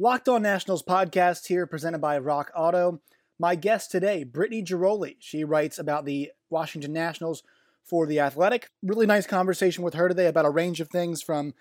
Locked 0.00 0.28
On 0.28 0.42
Nationals 0.42 0.82
podcast 0.82 1.46
here, 1.46 1.68
presented 1.68 2.00
by 2.00 2.18
Rock 2.18 2.50
Auto. 2.56 3.00
My 3.38 3.54
guest 3.54 3.92
today, 3.92 4.24
Brittany 4.24 4.60
Ghiroli. 4.60 5.14
She 5.20 5.44
writes 5.44 5.78
about 5.78 6.04
the 6.04 6.32
Washington 6.50 6.92
Nationals 6.92 7.44
for 7.84 8.04
The 8.04 8.18
Athletic. 8.18 8.66
Really 8.82 9.06
nice 9.06 9.24
conversation 9.24 9.84
with 9.84 9.94
her 9.94 10.08
today 10.08 10.26
about 10.26 10.46
a 10.46 10.50
range 10.50 10.80
of 10.80 10.88
things 10.88 11.22
from 11.22 11.54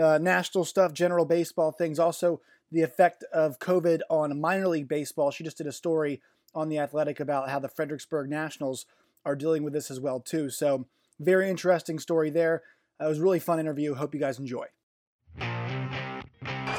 uh, 0.00 0.18
national 0.18 0.64
stuff, 0.64 0.92
general 0.92 1.24
baseball 1.24 1.72
things, 1.72 1.98
also 1.98 2.40
the 2.70 2.82
effect 2.82 3.24
of 3.32 3.58
COVID 3.58 4.02
on 4.08 4.40
minor 4.40 4.68
league 4.68 4.86
baseball. 4.86 5.32
She 5.32 5.42
just 5.42 5.58
did 5.58 5.66
a 5.66 5.72
story 5.72 6.22
on 6.54 6.68
The 6.68 6.78
Athletic 6.78 7.18
about 7.18 7.50
how 7.50 7.58
the 7.58 7.68
Fredericksburg 7.68 8.30
Nationals 8.30 8.86
are 9.24 9.34
dealing 9.34 9.64
with 9.64 9.72
this 9.72 9.90
as 9.90 9.98
well 9.98 10.20
too. 10.20 10.48
So 10.48 10.86
very 11.18 11.50
interesting 11.50 11.98
story 11.98 12.30
there. 12.30 12.62
It 13.00 13.08
was 13.08 13.18
a 13.18 13.22
really 13.22 13.40
fun 13.40 13.58
interview. 13.58 13.94
Hope 13.94 14.14
you 14.14 14.20
guys 14.20 14.38
enjoy. 14.38 14.66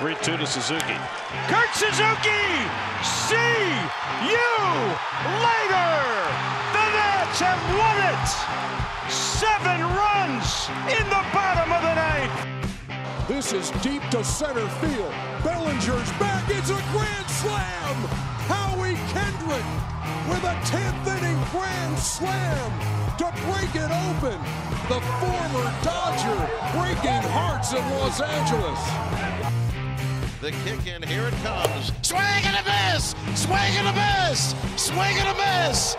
3 0.02 0.16
2 0.16 0.38
to 0.38 0.48
Suzuki. 0.48 0.98
Kurt 1.46 1.70
Suzuki! 1.76 2.42
See 3.06 3.70
you 4.26 4.58
later! 5.46 5.94
The 6.74 6.86
Nats 6.98 7.38
have 7.38 7.62
won 7.78 7.98
it! 8.10 8.28
Seven 9.14 9.86
runs 9.86 10.74
in 10.90 11.06
the 11.06 11.22
bottom 11.30 11.70
of 11.72 11.84
the 11.86 11.94
ninth. 11.94 13.28
This 13.28 13.54
is 13.54 13.70
deep 13.84 14.02
to 14.10 14.24
center 14.24 14.68
field. 14.82 15.14
Bellinger's 15.44 16.12
back. 16.18 16.50
It's 16.50 16.72
a 16.72 16.82
grand 16.90 17.30
slam! 17.30 17.96
Howie 18.50 18.98
Kendrick 19.14 19.70
with 20.26 20.44
a 20.50 20.58
10th 20.66 21.06
inning 21.14 21.38
grand 21.54 22.00
slam 22.00 22.72
to 23.20 23.30
break 23.46 23.70
it 23.76 23.92
open. 24.10 24.42
The 24.90 25.00
former 25.22 25.70
Dodger 25.86 26.50
breaking 26.74 27.22
hearts 27.30 27.74
in 27.74 27.88
Los 27.92 28.20
Angeles. 28.20 29.41
The 30.42 30.50
kick 30.66 30.88
in, 30.88 31.04
here 31.04 31.28
it 31.28 31.36
comes. 31.44 31.92
Swing 32.02 32.20
and 32.20 32.58
a 32.58 32.64
miss! 32.66 33.14
Swing 33.36 33.78
and 33.78 33.88
a 33.90 33.94
miss! 33.94 34.56
Swing 34.76 35.16
and 35.22 35.30
a 35.30 35.38
miss! 35.38 35.96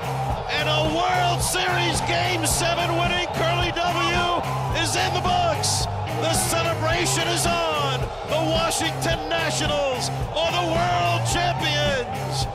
And 0.51 0.69
a 0.69 0.83
World 0.99 1.41
Series 1.41 2.01
Game 2.11 2.45
7 2.45 2.91
winning 2.99 3.29
Curly 3.39 3.71
W 3.71 4.83
is 4.83 4.97
in 4.97 5.15
the 5.15 5.21
books! 5.21 5.87
The 6.19 6.33
celebration 6.35 7.29
is 7.29 7.47
on! 7.47 8.01
The 8.31 8.51
Washington 8.51 9.29
Nationals 9.29 10.11
are 10.35 10.51
the 10.51 10.67
world 10.75 11.23
champions! 11.31 12.47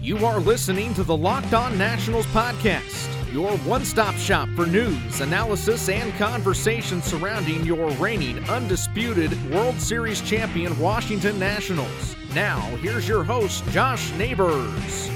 You 0.00 0.26
are 0.26 0.40
listening 0.40 0.94
to 0.94 1.04
the 1.04 1.16
Locked 1.16 1.54
On 1.54 1.78
Nationals 1.78 2.26
podcast 2.26 3.11
your 3.32 3.56
one 3.58 3.82
stop 3.82 4.14
shop 4.16 4.46
for 4.50 4.66
news, 4.66 5.22
analysis, 5.22 5.88
and 5.88 6.12
conversation 6.14 7.00
surrounding 7.00 7.64
your 7.64 7.88
reigning, 7.92 8.38
undisputed 8.50 9.32
World 9.50 9.80
Series 9.80 10.20
champion 10.20 10.78
Washington 10.78 11.38
Nationals. 11.38 12.14
Now, 12.34 12.60
here's 12.82 13.08
your 13.08 13.24
host, 13.24 13.64
Josh 13.70 14.12
Neighbors. 14.12 15.10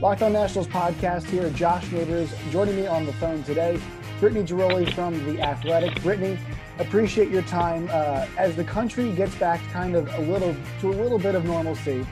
Locked 0.00 0.22
On 0.22 0.32
Nationals 0.32 0.68
podcast 0.68 1.24
here, 1.24 1.50
Josh 1.50 1.90
Neighbors. 1.90 2.32
Joining 2.52 2.76
me 2.76 2.86
on 2.86 3.04
the 3.04 3.12
phone 3.14 3.42
today, 3.42 3.80
Brittany 4.20 4.44
Ghiroli 4.44 4.94
from 4.94 5.14
The 5.24 5.40
Athletic. 5.40 6.00
Brittany, 6.00 6.38
appreciate 6.78 7.30
your 7.30 7.42
time. 7.42 7.88
Uh, 7.90 8.26
as 8.38 8.54
the 8.54 8.64
country 8.64 9.10
gets 9.12 9.34
back 9.34 9.60
kind 9.72 9.96
of 9.96 10.12
a 10.14 10.20
little 10.20 10.54
to 10.80 10.90
a 10.90 10.94
little 10.94 11.18
bit 11.18 11.34
of 11.34 11.44
normalcy, 11.44 12.06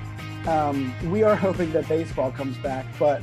um, 0.46 0.92
we 1.10 1.22
are 1.22 1.36
hoping 1.36 1.72
that 1.72 1.88
baseball 1.88 2.32
comes 2.32 2.56
back, 2.58 2.84
but 2.98 3.22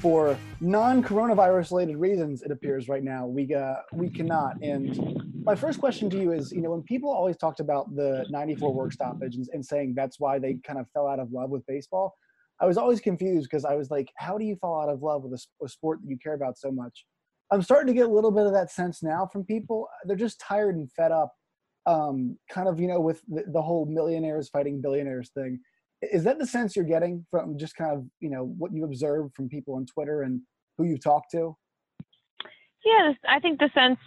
for 0.00 0.36
non-coronavirus 0.60 1.70
related 1.70 1.96
reasons, 1.96 2.42
it 2.42 2.50
appears 2.50 2.88
right 2.88 3.04
now 3.04 3.26
we 3.26 3.54
uh, 3.54 3.76
we 3.92 4.10
cannot. 4.10 4.56
And 4.62 5.22
my 5.44 5.54
first 5.54 5.78
question 5.78 6.10
to 6.10 6.20
you 6.20 6.32
is, 6.32 6.50
you 6.50 6.60
know, 6.60 6.70
when 6.70 6.82
people 6.82 7.10
always 7.10 7.36
talked 7.36 7.60
about 7.60 7.94
the 7.94 8.26
94 8.30 8.74
work 8.74 8.92
stoppage 8.92 9.36
and, 9.36 9.46
and 9.52 9.64
saying 9.64 9.94
that's 9.94 10.18
why 10.18 10.38
they 10.38 10.58
kind 10.66 10.78
of 10.78 10.86
fell 10.92 11.06
out 11.06 11.20
of 11.20 11.30
love 11.30 11.50
with 11.50 11.64
baseball, 11.66 12.16
I 12.60 12.66
was 12.66 12.76
always 12.76 13.00
confused 13.00 13.48
because 13.48 13.64
I 13.64 13.74
was 13.74 13.90
like, 13.90 14.10
how 14.16 14.36
do 14.36 14.44
you 14.44 14.56
fall 14.56 14.80
out 14.82 14.88
of 14.88 15.02
love 15.02 15.22
with 15.22 15.32
a, 15.32 15.64
a 15.64 15.68
sport 15.68 16.00
that 16.02 16.10
you 16.10 16.18
care 16.18 16.34
about 16.34 16.58
so 16.58 16.72
much? 16.72 17.06
I'm 17.52 17.62
starting 17.62 17.86
to 17.86 17.94
get 17.94 18.08
a 18.08 18.12
little 18.12 18.32
bit 18.32 18.46
of 18.46 18.52
that 18.54 18.72
sense 18.72 19.04
now 19.04 19.28
from 19.32 19.44
people. 19.44 19.86
They're 20.04 20.16
just 20.16 20.40
tired 20.40 20.74
and 20.74 20.90
fed 20.90 21.12
up, 21.12 21.32
um, 21.86 22.36
kind 22.50 22.66
of, 22.66 22.80
you 22.80 22.88
know, 22.88 22.98
with 22.98 23.22
the, 23.28 23.44
the 23.52 23.62
whole 23.62 23.86
millionaires 23.86 24.48
fighting 24.48 24.80
billionaires 24.80 25.30
thing 25.30 25.60
is 26.02 26.24
that 26.24 26.38
the 26.38 26.46
sense 26.46 26.76
you're 26.76 26.84
getting 26.84 27.24
from 27.30 27.58
just 27.58 27.76
kind 27.76 27.96
of 27.96 28.04
you 28.20 28.30
know 28.30 28.44
what 28.58 28.72
you 28.72 28.84
observe 28.84 29.30
from 29.34 29.48
people 29.48 29.74
on 29.74 29.86
twitter 29.86 30.22
and 30.22 30.40
who 30.78 30.84
you 30.84 30.98
talk 30.98 31.30
to? 31.30 31.56
Yeah 32.84 33.12
i 33.28 33.40
think 33.40 33.58
the 33.58 33.70
sense 33.74 33.98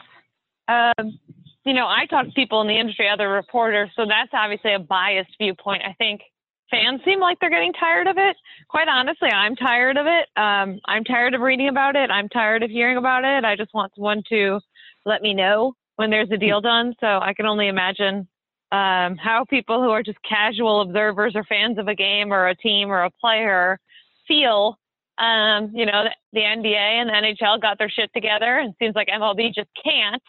um, 0.68 1.20
you 1.66 1.74
know 1.74 1.88
i 1.88 2.06
talk 2.10 2.26
to 2.26 2.32
people 2.34 2.62
in 2.62 2.68
the 2.68 2.80
industry 2.80 3.10
other 3.10 3.30
reporters 3.30 3.90
so 3.96 4.06
that's 4.06 4.32
obviously 4.34 4.74
a 4.74 4.80
biased 4.80 5.32
viewpoint. 5.40 5.82
I 5.86 5.94
think 5.94 6.22
fans 6.70 7.02
seem 7.04 7.20
like 7.20 7.40
they're 7.40 7.50
getting 7.50 7.74
tired 7.74 8.06
of 8.08 8.18
it. 8.18 8.36
Quite 8.70 8.88
honestly 8.88 9.30
i'm 9.30 9.56
tired 9.56 9.98
of 9.98 10.06
it. 10.06 10.28
Um, 10.40 10.80
i'm 10.86 11.04
tired 11.04 11.34
of 11.34 11.42
reading 11.42 11.70
about 11.70 11.96
it. 11.96 12.10
I'm 12.12 12.30
tired 12.30 12.64
of 12.64 12.70
hearing 12.70 12.98
about 12.98 13.26
it. 13.26 13.44
I 13.44 13.56
just 13.56 13.74
want 13.74 13.94
someone 13.96 14.24
to 14.30 14.60
let 15.06 15.22
me 15.22 15.34
know 15.34 15.74
when 15.96 16.10
there's 16.10 16.32
a 16.32 16.38
deal 16.38 16.62
done 16.62 16.94
so 17.00 17.20
i 17.22 17.34
can 17.34 17.46
only 17.46 17.68
imagine 17.68 18.28
um, 18.72 19.18
how 19.18 19.46
people 19.50 19.82
who 19.82 19.90
are 19.90 20.04
just 20.04 20.20
casual 20.28 20.82
observers 20.82 21.34
or 21.36 21.44
fans 21.44 21.78
of 21.78 21.88
a 21.88 21.96
game 21.96 22.32
or 22.32 22.48
a 22.48 22.56
team 22.56 22.90
or 22.90 23.04
a 23.04 23.12
player 23.12 23.80
feel. 24.28 24.78
Um, 25.18 25.72
you 25.74 25.86
know, 25.86 26.06
the, 26.32 26.40
NBA 26.40 26.76
and 26.76 27.10
the 27.10 27.14
NHL 27.14 27.62
got 27.62 27.78
their 27.78 27.90
shit 27.90 28.10
together, 28.14 28.60
and 28.60 28.74
seems 28.80 28.96
like 28.96 29.10
MLB 29.10 29.54
just 29.54 29.70
can't. 29.84 30.22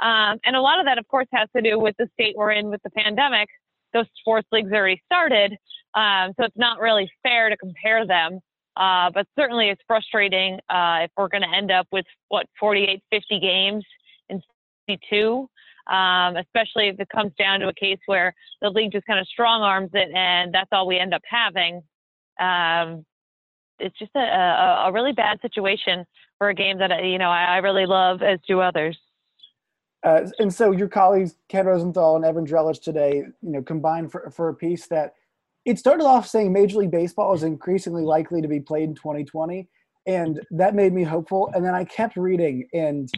Um, 0.00 0.38
and 0.44 0.56
a 0.56 0.60
lot 0.60 0.78
of 0.78 0.86
that, 0.86 0.96
of 0.96 1.06
course, 1.08 1.26
has 1.32 1.48
to 1.54 1.60
do 1.60 1.78
with 1.78 1.94
the 1.98 2.08
state 2.14 2.34
we're 2.36 2.52
in 2.52 2.70
with 2.70 2.82
the 2.82 2.90
pandemic. 2.90 3.48
Those 3.92 4.06
sports 4.18 4.48
leagues 4.50 4.72
already 4.72 5.02
started, 5.04 5.52
um, 5.94 6.32
so 6.38 6.46
it's 6.46 6.56
not 6.56 6.80
really 6.80 7.10
fair 7.22 7.50
to 7.50 7.56
compare 7.56 8.06
them. 8.06 8.38
Uh, 8.76 9.10
but 9.12 9.26
certainly, 9.38 9.68
it's 9.68 9.82
frustrating 9.86 10.54
uh, 10.70 11.00
if 11.02 11.10
we're 11.18 11.28
going 11.28 11.42
to 11.42 11.54
end 11.54 11.70
up 11.70 11.86
with 11.92 12.06
what 12.28 12.46
48, 12.58 13.02
50 13.10 13.40
games 13.40 13.84
in 14.30 14.40
52 14.86 15.48
um, 15.90 16.36
especially 16.36 16.88
if 16.88 17.00
it 17.00 17.08
comes 17.08 17.32
down 17.38 17.60
to 17.60 17.68
a 17.68 17.74
case 17.74 17.98
where 18.06 18.32
the 18.62 18.70
league 18.70 18.92
just 18.92 19.06
kind 19.06 19.18
of 19.18 19.26
strong 19.26 19.62
arms 19.62 19.90
it 19.92 20.08
and 20.14 20.54
that's 20.54 20.68
all 20.72 20.86
we 20.86 20.98
end 20.98 21.12
up 21.12 21.22
having. 21.28 21.82
Um, 22.40 23.04
it's 23.80 23.98
just 23.98 24.12
a, 24.14 24.20
a, 24.20 24.84
a, 24.88 24.92
really 24.92 25.12
bad 25.12 25.40
situation 25.40 26.04
for 26.38 26.50
a 26.50 26.54
game 26.54 26.78
that 26.78 27.04
you 27.04 27.18
know 27.18 27.30
I, 27.30 27.44
I 27.44 27.56
really 27.58 27.86
love, 27.86 28.22
as 28.22 28.38
do 28.46 28.60
others. 28.60 28.96
Uh, 30.02 30.26
and 30.38 30.52
so 30.52 30.70
your 30.70 30.88
colleagues 30.88 31.36
Ken 31.48 31.66
Rosenthal 31.66 32.16
and 32.16 32.24
Evan 32.24 32.46
Drellich 32.46 32.82
today, 32.82 33.16
you 33.16 33.50
know, 33.50 33.62
combined 33.62 34.12
for 34.12 34.30
for 34.30 34.48
a 34.48 34.54
piece 34.54 34.86
that 34.88 35.14
it 35.64 35.78
started 35.78 36.04
off 36.04 36.26
saying 36.26 36.52
Major 36.52 36.78
League 36.78 36.90
Baseball 36.90 37.34
is 37.34 37.42
increasingly 37.42 38.02
likely 38.02 38.40
to 38.40 38.48
be 38.48 38.60
played 38.60 38.84
in 38.84 38.94
2020, 38.94 39.68
and 40.06 40.40
that 40.50 40.74
made 40.74 40.92
me 40.92 41.02
hopeful. 41.02 41.50
And 41.54 41.64
then 41.64 41.74
I 41.74 41.84
kept 41.84 42.16
reading, 42.16 42.68
and 42.72 43.10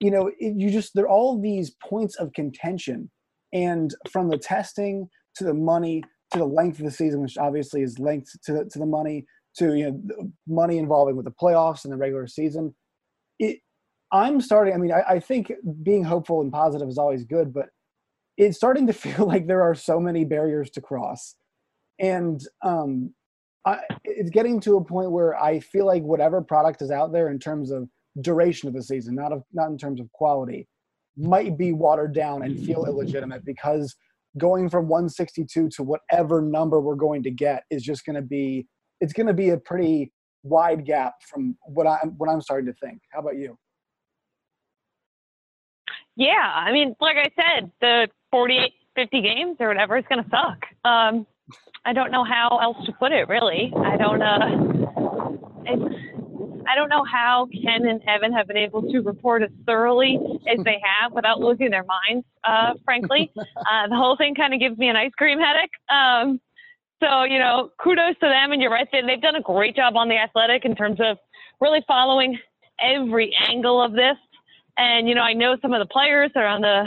you 0.00 0.10
know, 0.10 0.30
it, 0.38 0.54
you 0.56 0.70
just 0.70 0.94
there 0.94 1.04
are 1.04 1.08
all 1.08 1.40
these 1.40 1.70
points 1.82 2.16
of 2.16 2.32
contention, 2.32 3.10
and 3.52 3.94
from 4.10 4.28
the 4.28 4.38
testing 4.38 5.08
to 5.36 5.44
the 5.44 5.54
money 5.54 6.02
to 6.32 6.38
the 6.38 6.44
length 6.44 6.78
of 6.78 6.84
the 6.84 6.90
season, 6.90 7.22
which 7.22 7.38
obviously 7.38 7.82
is 7.82 7.98
linked 7.98 8.30
to 8.44 8.52
the, 8.52 8.64
to 8.66 8.78
the 8.78 8.86
money 8.86 9.24
to 9.56 9.74
you 9.74 9.90
know 9.90 10.30
money 10.46 10.78
involving 10.78 11.16
with 11.16 11.24
the 11.24 11.32
playoffs 11.32 11.84
and 11.84 11.92
the 11.92 11.96
regular 11.96 12.26
season. 12.26 12.74
It, 13.38 13.60
I'm 14.12 14.40
starting. 14.40 14.74
I 14.74 14.78
mean, 14.78 14.92
I, 14.92 15.14
I 15.14 15.20
think 15.20 15.52
being 15.82 16.04
hopeful 16.04 16.40
and 16.40 16.52
positive 16.52 16.88
is 16.88 16.98
always 16.98 17.24
good, 17.24 17.52
but 17.52 17.66
it's 18.36 18.56
starting 18.56 18.86
to 18.86 18.92
feel 19.04 19.26
like 19.26 19.46
there 19.46 19.62
are 19.62 19.74
so 19.74 19.98
many 19.98 20.24
barriers 20.24 20.70
to 20.70 20.80
cross, 20.80 21.34
and 21.98 22.40
um, 22.64 23.14
I, 23.64 23.80
it's 24.04 24.30
getting 24.30 24.60
to 24.60 24.76
a 24.76 24.84
point 24.84 25.10
where 25.10 25.40
I 25.40 25.60
feel 25.60 25.86
like 25.86 26.02
whatever 26.02 26.40
product 26.40 26.82
is 26.82 26.90
out 26.90 27.12
there 27.12 27.28
in 27.28 27.38
terms 27.38 27.70
of 27.70 27.88
duration 28.20 28.68
of 28.68 28.74
the 28.74 28.82
season, 28.82 29.14
not 29.14 29.32
of 29.32 29.42
not 29.52 29.68
in 29.70 29.78
terms 29.78 30.00
of 30.00 30.10
quality, 30.12 30.66
might 31.16 31.58
be 31.58 31.72
watered 31.72 32.14
down 32.14 32.42
and 32.42 32.58
feel 32.64 32.84
illegitimate 32.86 33.44
because 33.44 33.94
going 34.36 34.68
from 34.68 34.88
162 34.88 35.68
to 35.68 35.82
whatever 35.82 36.40
number 36.40 36.80
we're 36.80 36.94
going 36.94 37.22
to 37.22 37.30
get 37.30 37.64
is 37.70 37.82
just 37.82 38.04
going 38.04 38.16
to 38.16 38.22
be 38.22 38.66
it's 39.00 39.12
going 39.12 39.26
to 39.26 39.34
be 39.34 39.50
a 39.50 39.56
pretty 39.56 40.12
wide 40.42 40.84
gap 40.84 41.14
from 41.30 41.56
what 41.66 41.86
I'm 41.86 42.10
what 42.18 42.28
I'm 42.30 42.40
starting 42.40 42.66
to 42.66 42.74
think. 42.84 43.00
How 43.12 43.20
about 43.20 43.36
you? 43.36 43.56
Yeah, 46.16 46.52
I 46.52 46.72
mean, 46.72 46.96
like 47.00 47.16
I 47.16 47.30
said, 47.36 47.70
the 47.80 48.08
48, 48.32 48.72
50 48.96 49.22
games 49.22 49.56
or 49.60 49.68
whatever 49.68 49.96
is 49.96 50.04
going 50.08 50.24
to 50.24 50.30
suck. 50.30 50.58
Um, 50.84 51.28
I 51.84 51.92
don't 51.92 52.10
know 52.10 52.24
how 52.24 52.58
else 52.60 52.84
to 52.86 52.92
put 52.92 53.12
it. 53.12 53.28
Really, 53.28 53.72
I 53.76 53.96
don't. 53.96 54.20
Uh, 54.20 54.38
it's 55.64 56.07
I 56.70 56.74
don't 56.74 56.88
know 56.88 57.04
how 57.04 57.48
Ken 57.52 57.86
and 57.86 58.02
Evan 58.06 58.32
have 58.32 58.46
been 58.46 58.56
able 58.56 58.82
to 58.82 59.00
report 59.00 59.42
as 59.42 59.50
thoroughly 59.66 60.18
as 60.46 60.58
they 60.64 60.80
have 60.84 61.12
without 61.12 61.40
losing 61.40 61.70
their 61.70 61.84
minds, 61.84 62.26
uh, 62.44 62.74
frankly. 62.84 63.30
Uh, 63.58 63.86
the 63.88 63.96
whole 63.96 64.16
thing 64.16 64.34
kind 64.34 64.54
of 64.54 64.60
gives 64.60 64.78
me 64.78 64.88
an 64.88 64.96
ice 64.96 65.10
cream 65.18 65.38
headache. 65.38 65.70
Um, 65.90 66.40
so, 67.02 67.24
you 67.24 67.38
know, 67.38 67.70
kudos 67.82 68.14
to 68.20 68.26
them. 68.26 68.52
And 68.52 68.62
you're 68.62 68.70
right, 68.70 68.88
they, 68.90 69.02
they've 69.02 69.20
done 69.20 69.34
a 69.34 69.42
great 69.42 69.76
job 69.76 69.96
on 69.96 70.08
the 70.08 70.16
athletic 70.16 70.64
in 70.64 70.74
terms 70.74 70.98
of 71.00 71.18
really 71.60 71.82
following 71.86 72.38
every 72.80 73.34
angle 73.46 73.82
of 73.82 73.92
this. 73.92 74.16
And, 74.78 75.08
you 75.08 75.14
know, 75.14 75.22
I 75.22 75.34
know 75.34 75.56
some 75.60 75.72
of 75.74 75.80
the 75.80 75.92
players 75.92 76.30
are 76.34 76.46
on 76.46 76.62
the, 76.62 76.84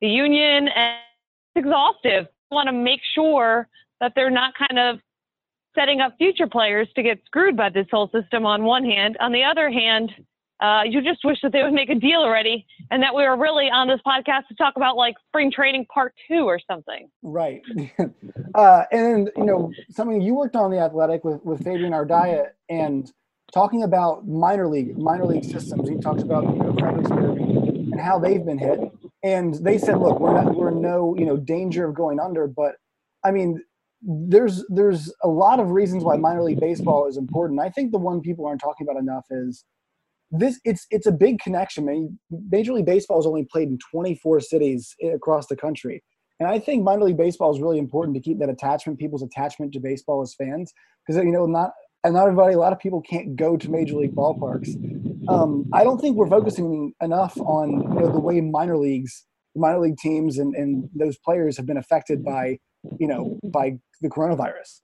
the 0.00 0.08
union 0.08 0.68
and, 0.68 0.96
it's 1.54 1.64
exhaustive. 1.64 2.26
I 2.50 2.54
want 2.54 2.68
to 2.68 2.72
make 2.72 3.00
sure 3.14 3.68
that 4.00 4.12
they're 4.14 4.30
not 4.30 4.52
kind 4.54 4.78
of 4.78 5.00
setting 5.74 6.00
up 6.00 6.16
future 6.18 6.46
players 6.46 6.88
to 6.96 7.02
get 7.02 7.20
screwed 7.26 7.56
by 7.56 7.68
this 7.68 7.86
whole 7.90 8.10
system 8.10 8.44
on 8.46 8.64
one 8.64 8.84
hand. 8.84 9.16
On 9.20 9.32
the 9.32 9.42
other 9.44 9.70
hand, 9.70 10.10
uh, 10.60 10.82
you 10.84 11.00
just 11.00 11.24
wish 11.24 11.38
that 11.42 11.52
they 11.52 11.62
would 11.62 11.72
make 11.72 11.88
a 11.88 11.94
deal 11.94 12.20
already 12.20 12.66
and 12.90 13.02
that 13.02 13.14
we 13.14 13.22
were 13.22 13.36
really 13.36 13.70
on 13.70 13.88
this 13.88 14.00
podcast 14.06 14.46
to 14.48 14.54
talk 14.56 14.74
about 14.76 14.96
like 14.96 15.14
spring 15.28 15.50
training 15.50 15.86
part 15.86 16.14
two 16.28 16.44
or 16.44 16.60
something. 16.70 17.08
Right. 17.22 17.62
uh, 18.54 18.82
and 18.92 19.30
you 19.36 19.44
know, 19.44 19.72
something 19.90 20.20
you 20.20 20.34
worked 20.34 20.56
on 20.56 20.70
the 20.70 20.78
athletic 20.78 21.24
with, 21.24 21.42
with 21.44 21.64
Fabian 21.64 21.92
Ardaya 21.92 22.48
and 22.68 23.10
talking 23.54 23.84
about 23.84 24.28
minor 24.28 24.68
league, 24.68 24.98
minor 24.98 25.24
league 25.24 25.44
systems. 25.44 25.88
He 25.88 25.96
talks 25.96 26.22
about, 26.22 26.44
you 26.44 26.62
know, 26.62 26.76
and 27.92 28.00
how 28.00 28.18
they've 28.18 28.44
been 28.44 28.58
hit. 28.58 28.80
And 29.22 29.54
they 29.54 29.78
said, 29.78 29.98
look, 29.98 30.20
we're 30.20 30.34
not, 30.34 30.54
we're 30.54 30.70
no, 30.70 31.14
you 31.18 31.24
know, 31.24 31.36
danger 31.36 31.86
of 31.86 31.94
going 31.94 32.20
under, 32.20 32.46
but 32.46 32.76
I 33.24 33.30
mean, 33.30 33.62
there's 34.02 34.64
there's 34.68 35.12
a 35.22 35.28
lot 35.28 35.60
of 35.60 35.70
reasons 35.70 36.04
why 36.04 36.16
minor 36.16 36.42
league 36.42 36.60
baseball 36.60 37.06
is 37.06 37.16
important. 37.16 37.60
I 37.60 37.68
think 37.68 37.92
the 37.92 37.98
one 37.98 38.20
people 38.20 38.46
aren't 38.46 38.60
talking 38.60 38.86
about 38.88 39.00
enough 39.00 39.26
is 39.30 39.64
this. 40.30 40.58
It's 40.64 40.86
it's 40.90 41.06
a 41.06 41.12
big 41.12 41.38
connection. 41.40 41.88
I 41.88 41.92
mean, 41.92 42.18
Major 42.50 42.72
League 42.72 42.86
Baseball 42.86 43.20
is 43.20 43.26
only 43.26 43.46
played 43.50 43.68
in 43.68 43.78
24 43.92 44.40
cities 44.40 44.94
across 45.14 45.46
the 45.48 45.56
country, 45.56 46.02
and 46.38 46.48
I 46.48 46.58
think 46.58 46.82
minor 46.82 47.04
league 47.04 47.18
baseball 47.18 47.54
is 47.54 47.60
really 47.60 47.78
important 47.78 48.14
to 48.16 48.22
keep 48.22 48.38
that 48.38 48.48
attachment, 48.48 48.98
people's 48.98 49.22
attachment 49.22 49.72
to 49.72 49.80
baseball 49.80 50.22
as 50.22 50.34
fans, 50.34 50.72
because 51.06 51.22
you 51.22 51.30
know 51.30 51.46
not 51.46 51.72
and 52.02 52.14
not 52.14 52.22
everybody, 52.22 52.54
a 52.54 52.58
lot 52.58 52.72
of 52.72 52.78
people 52.78 53.02
can't 53.02 53.36
go 53.36 53.58
to 53.58 53.70
major 53.70 53.96
league 53.96 54.14
ballparks. 54.14 54.70
Um, 55.28 55.66
I 55.74 55.84
don't 55.84 56.00
think 56.00 56.16
we're 56.16 56.30
focusing 56.30 56.94
enough 57.02 57.38
on 57.38 57.70
you 57.70 58.00
know 58.00 58.10
the 58.10 58.20
way 58.20 58.40
minor 58.40 58.78
leagues, 58.78 59.26
minor 59.54 59.80
league 59.80 59.98
teams, 59.98 60.38
and, 60.38 60.54
and 60.54 60.88
those 60.94 61.18
players 61.18 61.58
have 61.58 61.66
been 61.66 61.76
affected 61.76 62.24
by 62.24 62.58
you 62.98 63.06
know 63.06 63.38
by 63.44 63.78
the 64.00 64.08
coronavirus. 64.08 64.80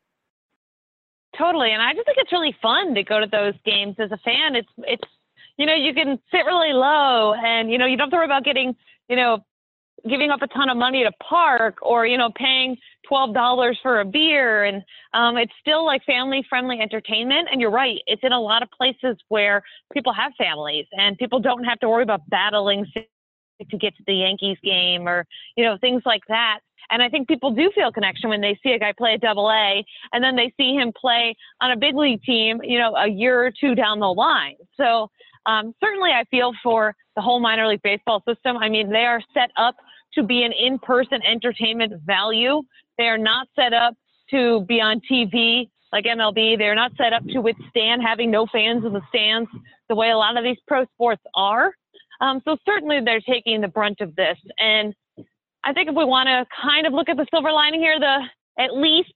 Totally, 1.38 1.72
and 1.72 1.82
I 1.82 1.92
just 1.92 2.06
think 2.06 2.18
it's 2.18 2.32
really 2.32 2.56
fun 2.62 2.94
to 2.94 3.02
go 3.02 3.20
to 3.20 3.26
those 3.26 3.54
games 3.64 3.96
as 3.98 4.10
a 4.10 4.18
fan. 4.18 4.54
It's 4.54 4.68
it's 4.78 5.08
you 5.58 5.66
know 5.66 5.74
you 5.74 5.92
can 5.92 6.18
sit 6.30 6.46
really 6.46 6.72
low, 6.72 7.34
and 7.34 7.70
you 7.70 7.78
know 7.78 7.86
you 7.86 7.96
don't 7.96 8.06
have 8.06 8.10
to 8.10 8.16
worry 8.16 8.24
about 8.24 8.44
getting 8.44 8.74
you 9.08 9.16
know 9.16 9.44
giving 10.08 10.30
up 10.30 10.40
a 10.42 10.46
ton 10.48 10.68
of 10.68 10.76
money 10.76 11.02
to 11.02 11.12
park 11.22 11.78
or 11.82 12.06
you 12.06 12.16
know 12.16 12.30
paying 12.36 12.76
twelve 13.06 13.34
dollars 13.34 13.78
for 13.82 14.00
a 14.00 14.04
beer, 14.04 14.64
and 14.64 14.82
um, 15.12 15.36
it's 15.36 15.52
still 15.60 15.84
like 15.84 16.04
family 16.04 16.44
friendly 16.48 16.80
entertainment. 16.80 17.48
And 17.50 17.60
you're 17.60 17.70
right, 17.70 17.98
it's 18.06 18.22
in 18.24 18.32
a 18.32 18.40
lot 18.40 18.62
of 18.62 18.70
places 18.70 19.16
where 19.28 19.62
people 19.92 20.12
have 20.14 20.32
families 20.38 20.86
and 20.92 21.18
people 21.18 21.40
don't 21.40 21.64
have 21.64 21.80
to 21.80 21.88
worry 21.88 22.02
about 22.02 22.28
battling 22.28 22.86
to 22.94 23.76
get 23.78 23.96
to 23.96 24.02
the 24.06 24.14
Yankees 24.14 24.58
game 24.62 25.08
or 25.08 25.26
you 25.56 25.64
know 25.64 25.76
things 25.80 26.02
like 26.06 26.22
that. 26.28 26.60
And 26.90 27.02
I 27.02 27.08
think 27.08 27.28
people 27.28 27.50
do 27.50 27.70
feel 27.74 27.92
connection 27.92 28.30
when 28.30 28.40
they 28.40 28.58
see 28.62 28.72
a 28.72 28.78
guy 28.78 28.92
play 28.96 29.14
at 29.14 29.20
double 29.20 29.50
A 29.50 29.84
and 30.12 30.22
then 30.22 30.36
they 30.36 30.52
see 30.56 30.74
him 30.74 30.92
play 30.98 31.34
on 31.60 31.70
a 31.70 31.76
big 31.76 31.96
league 31.96 32.22
team, 32.22 32.60
you 32.62 32.78
know, 32.78 32.94
a 32.96 33.08
year 33.08 33.44
or 33.44 33.50
two 33.50 33.74
down 33.74 34.00
the 34.00 34.06
line. 34.06 34.56
So 34.76 35.10
um, 35.46 35.74
certainly 35.82 36.10
I 36.10 36.24
feel 36.30 36.52
for 36.62 36.94
the 37.14 37.22
whole 37.22 37.40
minor 37.40 37.66
league 37.66 37.82
baseball 37.82 38.22
system. 38.28 38.56
I 38.56 38.68
mean, 38.68 38.90
they 38.90 39.04
are 39.04 39.20
set 39.32 39.50
up 39.56 39.76
to 40.14 40.22
be 40.22 40.42
an 40.42 40.52
in 40.52 40.78
person 40.78 41.20
entertainment 41.24 41.92
value. 42.04 42.62
They 42.98 43.04
are 43.04 43.18
not 43.18 43.48
set 43.56 43.72
up 43.72 43.94
to 44.30 44.62
be 44.62 44.80
on 44.80 45.00
TV 45.10 45.68
like 45.92 46.04
MLB. 46.04 46.58
They're 46.58 46.74
not 46.74 46.92
set 46.96 47.12
up 47.12 47.24
to 47.28 47.40
withstand 47.40 48.02
having 48.02 48.30
no 48.30 48.46
fans 48.46 48.84
in 48.84 48.92
the 48.92 49.02
stands 49.08 49.48
the 49.88 49.94
way 49.94 50.10
a 50.10 50.16
lot 50.16 50.36
of 50.36 50.44
these 50.44 50.58
pro 50.66 50.84
sports 50.94 51.22
are. 51.34 51.72
Um, 52.20 52.40
so 52.44 52.56
certainly 52.64 53.00
they're 53.04 53.20
taking 53.20 53.60
the 53.60 53.68
brunt 53.68 54.00
of 54.00 54.16
this. 54.16 54.38
And 54.58 54.94
I 55.66 55.72
think 55.72 55.88
if 55.88 55.96
we 55.96 56.04
want 56.04 56.28
to 56.28 56.46
kind 56.62 56.86
of 56.86 56.92
look 56.92 57.08
at 57.08 57.16
the 57.16 57.26
silver 57.30 57.50
lining 57.50 57.80
here, 57.80 57.98
the 57.98 58.22
at 58.58 58.76
least 58.76 59.14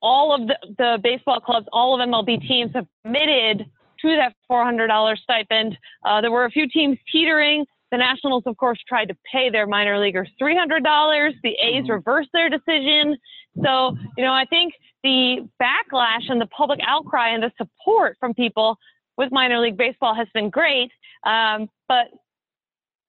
all 0.00 0.34
of 0.34 0.48
the, 0.48 0.56
the 0.78 0.98
baseball 1.02 1.38
clubs, 1.38 1.66
all 1.70 1.94
of 1.94 2.08
MLB 2.08 2.40
teams 2.48 2.72
have 2.74 2.86
committed 3.04 3.66
to 4.00 4.16
that 4.16 4.34
$400 4.50 5.18
stipend. 5.18 5.76
Uh, 6.04 6.22
there 6.22 6.30
were 6.30 6.46
a 6.46 6.50
few 6.50 6.66
teams 6.66 6.98
teetering. 7.12 7.66
The 7.90 7.98
Nationals, 7.98 8.44
of 8.46 8.56
course, 8.56 8.78
tried 8.88 9.08
to 9.08 9.16
pay 9.30 9.50
their 9.50 9.66
minor 9.66 9.98
leaguers 9.98 10.28
$300. 10.40 11.34
The 11.42 11.50
A's 11.50 11.82
mm-hmm. 11.82 11.92
reversed 11.92 12.30
their 12.32 12.48
decision. 12.48 13.16
So, 13.62 13.94
you 14.16 14.24
know, 14.24 14.32
I 14.32 14.46
think 14.46 14.72
the 15.04 15.46
backlash 15.62 16.30
and 16.30 16.40
the 16.40 16.46
public 16.46 16.80
outcry 16.86 17.34
and 17.34 17.42
the 17.42 17.52
support 17.58 18.16
from 18.18 18.32
people 18.32 18.78
with 19.18 19.30
minor 19.30 19.58
league 19.58 19.76
baseball 19.76 20.14
has 20.14 20.26
been 20.32 20.48
great. 20.48 20.90
Um, 21.24 21.68
but 21.86 22.06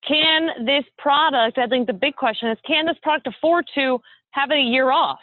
can 0.08 0.66
this 0.66 0.84
product, 0.98 1.58
I 1.58 1.68
think 1.68 1.88
the 1.88 1.94
big 1.94 2.16
question 2.16 2.50
is, 2.50 2.58
can 2.66 2.86
this 2.86 2.98
product 3.02 3.28
afford 3.28 3.66
to 3.76 4.00
have 4.32 4.52
a 4.52 4.60
year 4.60 4.92
off? 4.92 5.20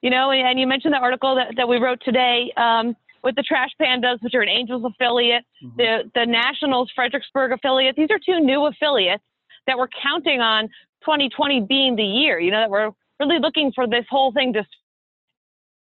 You 0.00 0.10
know, 0.10 0.32
and, 0.32 0.58
you 0.58 0.66
mentioned 0.66 0.94
the 0.94 0.98
article 0.98 1.36
that, 1.36 1.54
that 1.56 1.68
we 1.68 1.76
wrote 1.76 2.00
today 2.04 2.52
um, 2.56 2.96
with 3.22 3.36
the 3.36 3.42
Trash 3.42 3.70
Pandas, 3.80 4.20
which 4.20 4.34
are 4.34 4.42
an 4.42 4.48
Angels 4.48 4.82
affiliate, 4.84 5.44
mm-hmm. 5.62 5.76
the, 5.76 6.10
the 6.14 6.26
Nationals 6.26 6.90
Fredericksburg 6.94 7.52
affiliate. 7.52 7.94
These 7.96 8.10
are 8.10 8.18
two 8.18 8.40
new 8.40 8.66
affiliates 8.66 9.22
that 9.68 9.78
we're 9.78 9.88
counting 10.02 10.40
on 10.40 10.64
2020 11.04 11.66
being 11.68 11.94
the 11.94 12.02
year, 12.02 12.40
you 12.40 12.50
know, 12.50 12.60
that 12.60 12.70
we're 12.70 12.90
really 13.20 13.38
looking 13.38 13.70
for 13.72 13.86
this 13.86 14.04
whole 14.10 14.32
thing 14.32 14.52
to 14.54 14.64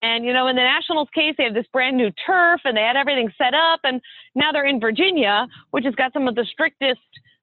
and, 0.03 0.25
you 0.25 0.33
know, 0.33 0.47
in 0.47 0.57
the 0.57 0.63
Nationals 0.63 1.09
case, 1.15 1.35
they 1.39 1.45
have 1.45 1.55
this 1.55 1.67
brand 1.73 1.97
new 1.97 2.11
turf 2.25 2.61
and 2.65 2.77
they 2.77 2.83
had 2.83 2.97
everything 2.97 3.31
set 3.39 3.55
up. 3.55 3.81
And 3.83 4.01
now 4.35 4.53
they're 4.53 4.67
in 4.67 4.79
Virginia, 4.79 5.47
which 5.71 5.85
has 5.85 5.95
got 5.95 6.13
some 6.13 6.29
of 6.29 6.35
the 6.35 6.45
strictest 6.45 7.01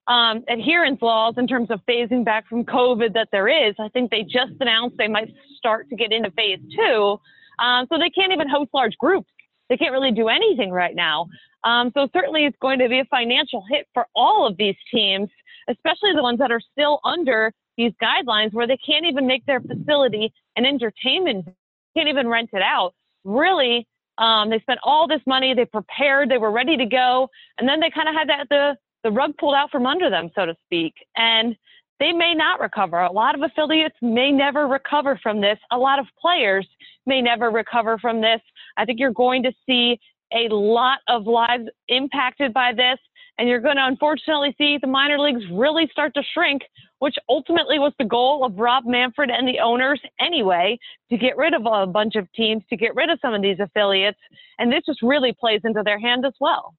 um, 0.07 0.43
adherence 0.49 1.01
laws 1.01 1.35
in 1.37 1.47
terms 1.47 1.69
of 1.71 1.79
phasing 1.87 2.25
back 2.25 2.47
from 2.47 2.65
COVID 2.65 3.13
that 3.13 3.29
there 3.31 3.47
is. 3.47 3.75
I 3.79 3.89
think 3.89 4.11
they 4.11 4.23
just 4.23 4.53
announced 4.59 4.97
they 4.97 5.07
might 5.07 5.33
start 5.57 5.89
to 5.89 5.95
get 5.95 6.11
into 6.11 6.31
phase 6.31 6.59
two. 6.75 7.19
Um, 7.59 7.87
so 7.91 7.97
they 7.97 8.09
can't 8.09 8.33
even 8.33 8.49
host 8.49 8.71
large 8.73 8.97
groups. 8.97 9.29
They 9.69 9.77
can't 9.77 9.93
really 9.93 10.11
do 10.11 10.27
anything 10.27 10.71
right 10.71 10.95
now. 10.95 11.27
Um, 11.63 11.91
so 11.93 12.09
certainly 12.13 12.45
it's 12.45 12.57
going 12.61 12.79
to 12.79 12.89
be 12.89 12.99
a 12.99 13.05
financial 13.05 13.63
hit 13.69 13.87
for 13.93 14.05
all 14.15 14.45
of 14.45 14.57
these 14.57 14.75
teams, 14.93 15.29
especially 15.69 16.11
the 16.13 16.21
ones 16.21 16.39
that 16.39 16.51
are 16.51 16.59
still 16.59 16.99
under 17.05 17.53
these 17.77 17.93
guidelines 18.01 18.53
where 18.53 18.67
they 18.67 18.77
can't 18.77 19.05
even 19.05 19.25
make 19.25 19.45
their 19.45 19.61
facility 19.61 20.33
an 20.57 20.65
entertainment, 20.65 21.47
can't 21.95 22.09
even 22.09 22.27
rent 22.27 22.49
it 22.53 22.61
out. 22.61 22.93
Really, 23.23 23.87
um, 24.17 24.49
they 24.49 24.59
spent 24.59 24.79
all 24.83 25.07
this 25.07 25.21
money, 25.25 25.53
they 25.53 25.65
prepared, 25.65 26.29
they 26.29 26.37
were 26.37 26.51
ready 26.51 26.77
to 26.77 26.85
go, 26.85 27.29
and 27.57 27.67
then 27.67 27.79
they 27.79 27.89
kind 27.89 28.09
of 28.09 28.13
had 28.13 28.29
that 28.29 28.47
the 28.49 28.77
the 29.03 29.11
rug 29.11 29.31
pulled 29.37 29.55
out 29.55 29.71
from 29.71 29.85
under 29.85 30.09
them, 30.09 30.29
so 30.35 30.45
to 30.45 30.55
speak. 30.65 30.93
And 31.15 31.55
they 31.99 32.11
may 32.11 32.33
not 32.33 32.59
recover. 32.59 32.99
A 33.01 33.11
lot 33.11 33.35
of 33.35 33.41
affiliates 33.41 33.95
may 34.01 34.31
never 34.31 34.67
recover 34.67 35.19
from 35.21 35.41
this. 35.41 35.57
A 35.71 35.77
lot 35.77 35.99
of 35.99 36.05
players 36.19 36.67
may 37.05 37.21
never 37.21 37.51
recover 37.51 37.97
from 37.97 38.21
this. 38.21 38.41
I 38.77 38.85
think 38.85 38.99
you're 38.99 39.11
going 39.11 39.43
to 39.43 39.51
see 39.65 39.99
a 40.33 40.47
lot 40.53 40.99
of 41.07 41.27
lives 41.27 41.65
impacted 41.87 42.53
by 42.53 42.73
this. 42.73 42.99
And 43.39 43.49
you're 43.49 43.61
going 43.61 43.77
to 43.77 43.85
unfortunately 43.85 44.53
see 44.59 44.77
the 44.79 44.87
minor 44.87 45.17
leagues 45.17 45.43
really 45.51 45.87
start 45.91 46.13
to 46.13 46.21
shrink, 46.33 46.61
which 46.99 47.15
ultimately 47.27 47.79
was 47.79 47.91
the 47.97 48.05
goal 48.05 48.45
of 48.45 48.59
Rob 48.59 48.83
Manfred 48.85 49.31
and 49.31 49.47
the 49.47 49.59
owners 49.59 49.99
anyway, 50.19 50.77
to 51.09 51.17
get 51.17 51.35
rid 51.35 51.55
of 51.55 51.65
a 51.65 51.87
bunch 51.87 52.15
of 52.15 52.31
teams, 52.33 52.61
to 52.69 52.77
get 52.77 52.93
rid 52.95 53.09
of 53.09 53.17
some 53.23 53.33
of 53.33 53.41
these 53.41 53.57
affiliates. 53.59 54.19
And 54.59 54.71
this 54.71 54.83
just 54.85 55.01
really 55.01 55.33
plays 55.33 55.61
into 55.63 55.81
their 55.83 55.99
hand 55.99 56.25
as 56.27 56.33
well. 56.39 56.75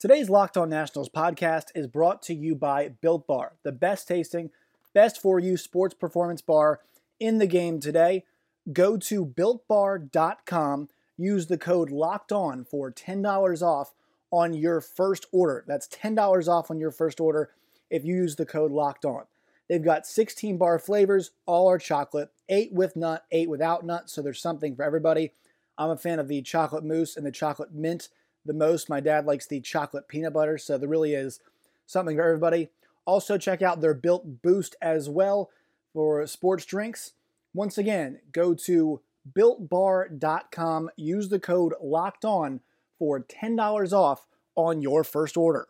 Today's 0.00 0.28
Locked 0.28 0.56
On 0.56 0.68
Nationals 0.68 1.08
podcast 1.08 1.66
is 1.74 1.86
brought 1.86 2.20
to 2.22 2.34
you 2.34 2.54
by 2.54 2.88
Built 2.88 3.26
Bar, 3.26 3.54
the 3.62 3.72
best 3.72 4.06
tasting, 4.06 4.50
best 4.92 5.22
for 5.22 5.38
you 5.38 5.56
sports 5.56 5.94
performance 5.94 6.42
bar 6.42 6.80
in 7.18 7.38
the 7.38 7.46
game 7.46 7.80
today. 7.80 8.24
Go 8.70 8.98
to 8.98 9.24
builtbar.com, 9.24 10.88
use 11.16 11.46
the 11.46 11.56
code 11.56 11.90
Locked 11.90 12.32
On 12.32 12.64
for 12.64 12.92
$10 12.92 13.62
off 13.62 13.94
on 14.30 14.52
your 14.52 14.82
first 14.82 15.26
order. 15.32 15.64
That's 15.66 15.88
$10 15.88 16.48
off 16.48 16.70
on 16.70 16.78
your 16.78 16.90
first 16.90 17.18
order 17.18 17.50
if 17.88 18.04
you 18.04 18.16
use 18.16 18.36
the 18.36 18.44
code 18.44 18.72
Locked 18.72 19.06
On. 19.06 19.24
They've 19.70 19.82
got 19.82 20.06
16 20.06 20.58
bar 20.58 20.78
flavors, 20.78 21.30
all 21.46 21.70
are 21.70 21.78
chocolate, 21.78 22.30
8 22.50 22.72
with 22.72 22.96
nut, 22.96 23.24
8 23.30 23.48
without 23.48 23.86
nut, 23.86 24.10
so 24.10 24.20
there's 24.20 24.42
something 24.42 24.76
for 24.76 24.82
everybody. 24.82 25.32
I'm 25.78 25.90
a 25.90 25.96
fan 25.96 26.18
of 26.18 26.28
the 26.28 26.42
chocolate 26.42 26.84
mousse 26.84 27.16
and 27.16 27.24
the 27.24 27.32
chocolate 27.32 27.72
mint 27.72 28.10
the 28.44 28.52
most. 28.52 28.88
My 28.88 29.00
dad 29.00 29.26
likes 29.26 29.46
the 29.46 29.60
chocolate 29.60 30.08
peanut 30.08 30.32
butter, 30.32 30.58
so 30.58 30.78
there 30.78 30.88
really 30.88 31.14
is 31.14 31.40
something 31.86 32.16
for 32.16 32.22
everybody. 32.22 32.70
Also, 33.06 33.36
check 33.36 33.62
out 33.62 33.80
their 33.80 33.94
Built 33.94 34.42
Boost 34.42 34.76
as 34.80 35.08
well 35.08 35.50
for 35.92 36.26
sports 36.26 36.64
drinks. 36.64 37.12
Once 37.52 37.78
again, 37.78 38.20
go 38.32 38.54
to 38.54 39.00
builtbar.com, 39.32 40.90
use 40.96 41.28
the 41.28 41.38
code 41.38 41.74
locked 41.80 42.24
on 42.24 42.60
for 42.98 43.20
$10 43.20 43.92
off 43.92 44.26
on 44.56 44.82
your 44.82 45.04
first 45.04 45.36
order. 45.36 45.68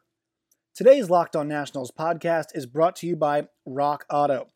Today's 0.74 1.08
Locked 1.10 1.36
On 1.36 1.46
Nationals 1.46 1.92
podcast 1.92 2.46
is 2.54 2.66
brought 2.66 2.96
to 2.96 3.06
you 3.06 3.16
by 3.16 3.48
Rock 3.64 4.04
Auto. 4.10 4.48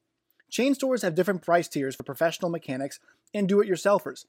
Chain 0.51 0.75
stores 0.75 1.03
have 1.03 1.15
different 1.15 1.43
price 1.43 1.69
tiers 1.69 1.95
for 1.95 2.03
professional 2.03 2.51
mechanics 2.51 2.99
and 3.33 3.49
do 3.49 3.61
it 3.61 3.69
yourselfers. 3.69 4.25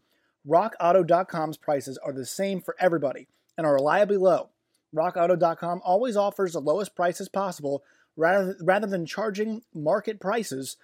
RockAuto.com's 0.48 1.58
prices 1.58 1.98
are 1.98 2.13
the 2.13 2.25
same 2.25 2.62
for 2.62 2.75
everybody 2.79 3.27
and 3.59 3.67
are 3.67 3.73
reliably 3.73 4.15
low. 4.15 4.49
RockAuto.com 4.95 5.81
always 5.83 6.15
offers 6.15 6.53
the 6.53 6.61
lowest 6.61 6.95
prices 6.95 7.27
possible 7.27 7.83
rather, 8.15 8.55
rather 8.61 8.87
than 8.87 9.05
charging 9.05 9.63
market 9.75 10.21
prices 10.21 10.77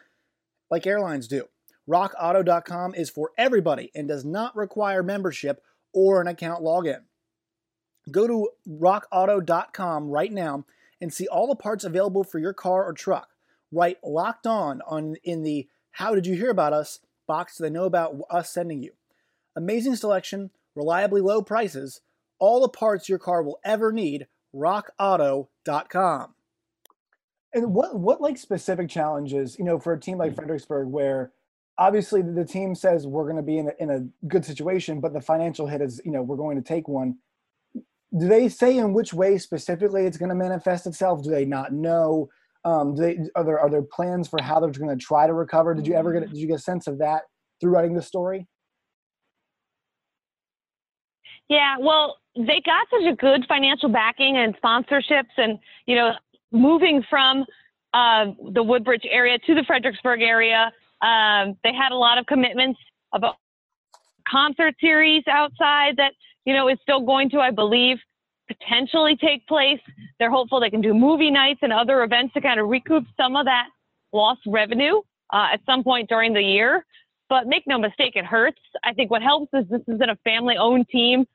like 0.70 0.86
airlines 0.86 1.30
do. 1.30 1.46
RockAuto.com 1.90 2.94
is 2.94 3.10
for 3.10 3.32
everybody 3.38 3.92
and 3.96 4.10
does 4.10 4.26
not 4.26 4.58
require 4.58 5.02
membership 5.02 5.64
or 5.94 6.20
an 6.20 6.28
account 6.28 6.62
login. 6.62 7.04
Go 8.12 8.28
to 8.28 8.50
rockauto.com 8.68 10.10
right 10.10 10.34
now 10.34 10.66
and 11.00 11.14
see 11.14 11.28
all 11.28 11.48
the 11.48 11.56
parts 11.56 11.86
available 11.86 12.26
for 12.26 12.40
your 12.40 12.54
car 12.54 12.84
or 12.84 12.92
truck. 12.92 13.30
Write 13.72 14.00
locked 14.04 14.46
on 14.46 14.82
on 14.86 15.16
in 15.24 15.44
the 15.44 15.70
how 15.92 16.14
did 16.14 16.28
you 16.28 16.36
hear 16.36 16.50
about 16.50 16.74
us 16.74 17.00
box 17.26 17.56
so 17.56 17.64
they 17.64 17.70
know 17.70 17.86
about 17.86 18.18
us 18.30 18.52
sending 18.52 18.84
you. 18.84 18.92
Amazing 19.56 19.96
selection, 19.96 20.52
reliably 20.76 21.22
low 21.22 21.42
prices, 21.42 22.02
all 22.40 22.62
the 22.62 22.70
parts 22.70 23.10
your 23.10 23.20
car 23.20 23.44
will 23.44 23.60
ever 23.64 23.92
need, 23.92 24.28
rockauto.com. 24.56 26.36
And 27.54 27.74
what 27.74 27.98
what 27.98 28.22
like 28.22 28.38
specific 28.38 28.90
challenges, 28.90 29.58
you 29.58 29.64
know, 29.64 29.80
for 29.80 29.94
a 29.94 30.00
team 30.00 30.18
like 30.18 30.36
Fredericksburg 30.36 30.90
where 30.90 31.32
obviously 31.78 32.22
the 32.22 32.46
team 32.46 32.76
says 32.76 33.08
we're 33.08 33.24
going 33.24 33.38
to 33.38 33.42
be 33.42 33.58
in 33.58 33.70
a, 33.70 33.72
in 33.80 33.90
a 33.90 34.28
good 34.28 34.46
situation, 34.46 35.00
but 35.00 35.14
the 35.14 35.22
financial 35.22 35.68
hit 35.68 35.82
is, 35.82 36.02
you 36.06 36.12
know, 36.12 36.22
we're 36.22 36.38
going 36.38 36.58
to 36.58 36.64
take 36.64 36.88
one. 36.88 37.18
Do 38.18 38.28
they 38.28 38.50
say 38.50 38.78
in 38.78 38.94
which 38.94 39.14
way 39.14 39.38
specifically 39.38 40.06
it's 40.06 40.18
going 40.18 40.30
to 40.30 40.36
manifest 40.36 40.88
itself? 40.88 41.24
Do 41.24 41.30
they 41.30 41.46
not 41.46 41.74
know? 41.74 42.30
Um, 42.64 42.96
do 42.96 43.02
they, 43.02 43.18
are 43.36 43.44
there 43.44 43.60
are 43.60 43.70
there 43.70 43.84
plans 43.84 44.28
for 44.28 44.42
how 44.42 44.60
they're 44.60 44.72
going 44.72 44.98
to 44.98 45.04
try 45.04 45.28
to 45.28 45.34
recover? 45.34 45.74
Did 45.74 45.88
you 45.88 45.94
ever 45.94 46.14
get 46.14 46.30
did 46.30 46.38
you 46.38 46.48
get 46.48 46.56
a 46.56 46.60
sense 46.60 46.88
of 46.88 46.98
that 47.00 47.24
through 47.60 47.72
writing 47.72 47.94
the 47.94 48.02
story? 48.02 48.48
Yeah, 51.50 51.76
well, 51.80 52.18
they 52.36 52.62
got 52.66 52.88
such 52.90 53.12
a 53.12 53.16
good 53.16 53.46
financial 53.48 53.90
backing 53.90 54.38
and 54.38 54.56
sponsorships, 54.62 55.36
and 55.38 55.60
you 55.86 55.96
know, 55.96 56.14
moving 56.52 57.04
from 57.10 57.46
uh, 57.94 58.26
the 58.54 58.64
Woodbridge 58.64 59.06
area 59.10 59.38
to 59.46 59.56
the 59.56 59.64
Fredericksburg 59.66 60.22
area, 60.22 60.72
um, 61.02 61.56
they 61.64 61.74
had 61.74 61.92
a 61.92 61.96
lot 61.96 62.18
of 62.18 62.26
commitments 62.26 62.80
about 63.14 63.36
concert 64.28 64.74
series 64.82 65.24
outside 65.30 65.96
that 65.98 66.14
you 66.46 66.54
know 66.54 66.68
is 66.68 66.78
still 66.82 67.02
going 67.02 67.30
to, 67.30 67.40
I 67.40 67.52
believe, 67.52 67.98
potentially 68.48 69.16
take 69.16 69.46
place. 69.48 69.80
They're 70.20 70.32
hopeful 70.32 70.60
they 70.60 70.70
can 70.70 70.82
do 70.82 70.94
movie 70.94 71.32
nights 71.32 71.60
and 71.62 71.72
other 71.72 72.04
events 72.04 72.34
to 72.34 72.42
kind 72.42 72.60
of 72.60 72.68
recoup 72.70 73.06
some 73.18 73.36
of 73.36 73.46
that 73.46 73.68
lost 74.14 74.42
revenue 74.48 74.98
uh, 75.32 75.48
at 75.54 75.62
some 75.66 75.84
point 75.84 76.10
during 76.10 76.34
the 76.34 76.42
year. 76.42 76.86
But 77.30 77.48
make 77.48 77.64
no 77.66 77.78
mistake, 77.80 78.16
it 78.16 78.26
hurts. 78.26 78.60
I 78.84 78.94
think 78.94 79.10
what 79.10 79.22
helps 79.22 79.50
is 79.54 79.66
this 79.70 79.82
been 79.88 80.10
a 80.10 80.16
family-owned 80.24 80.88
team, 80.90 81.26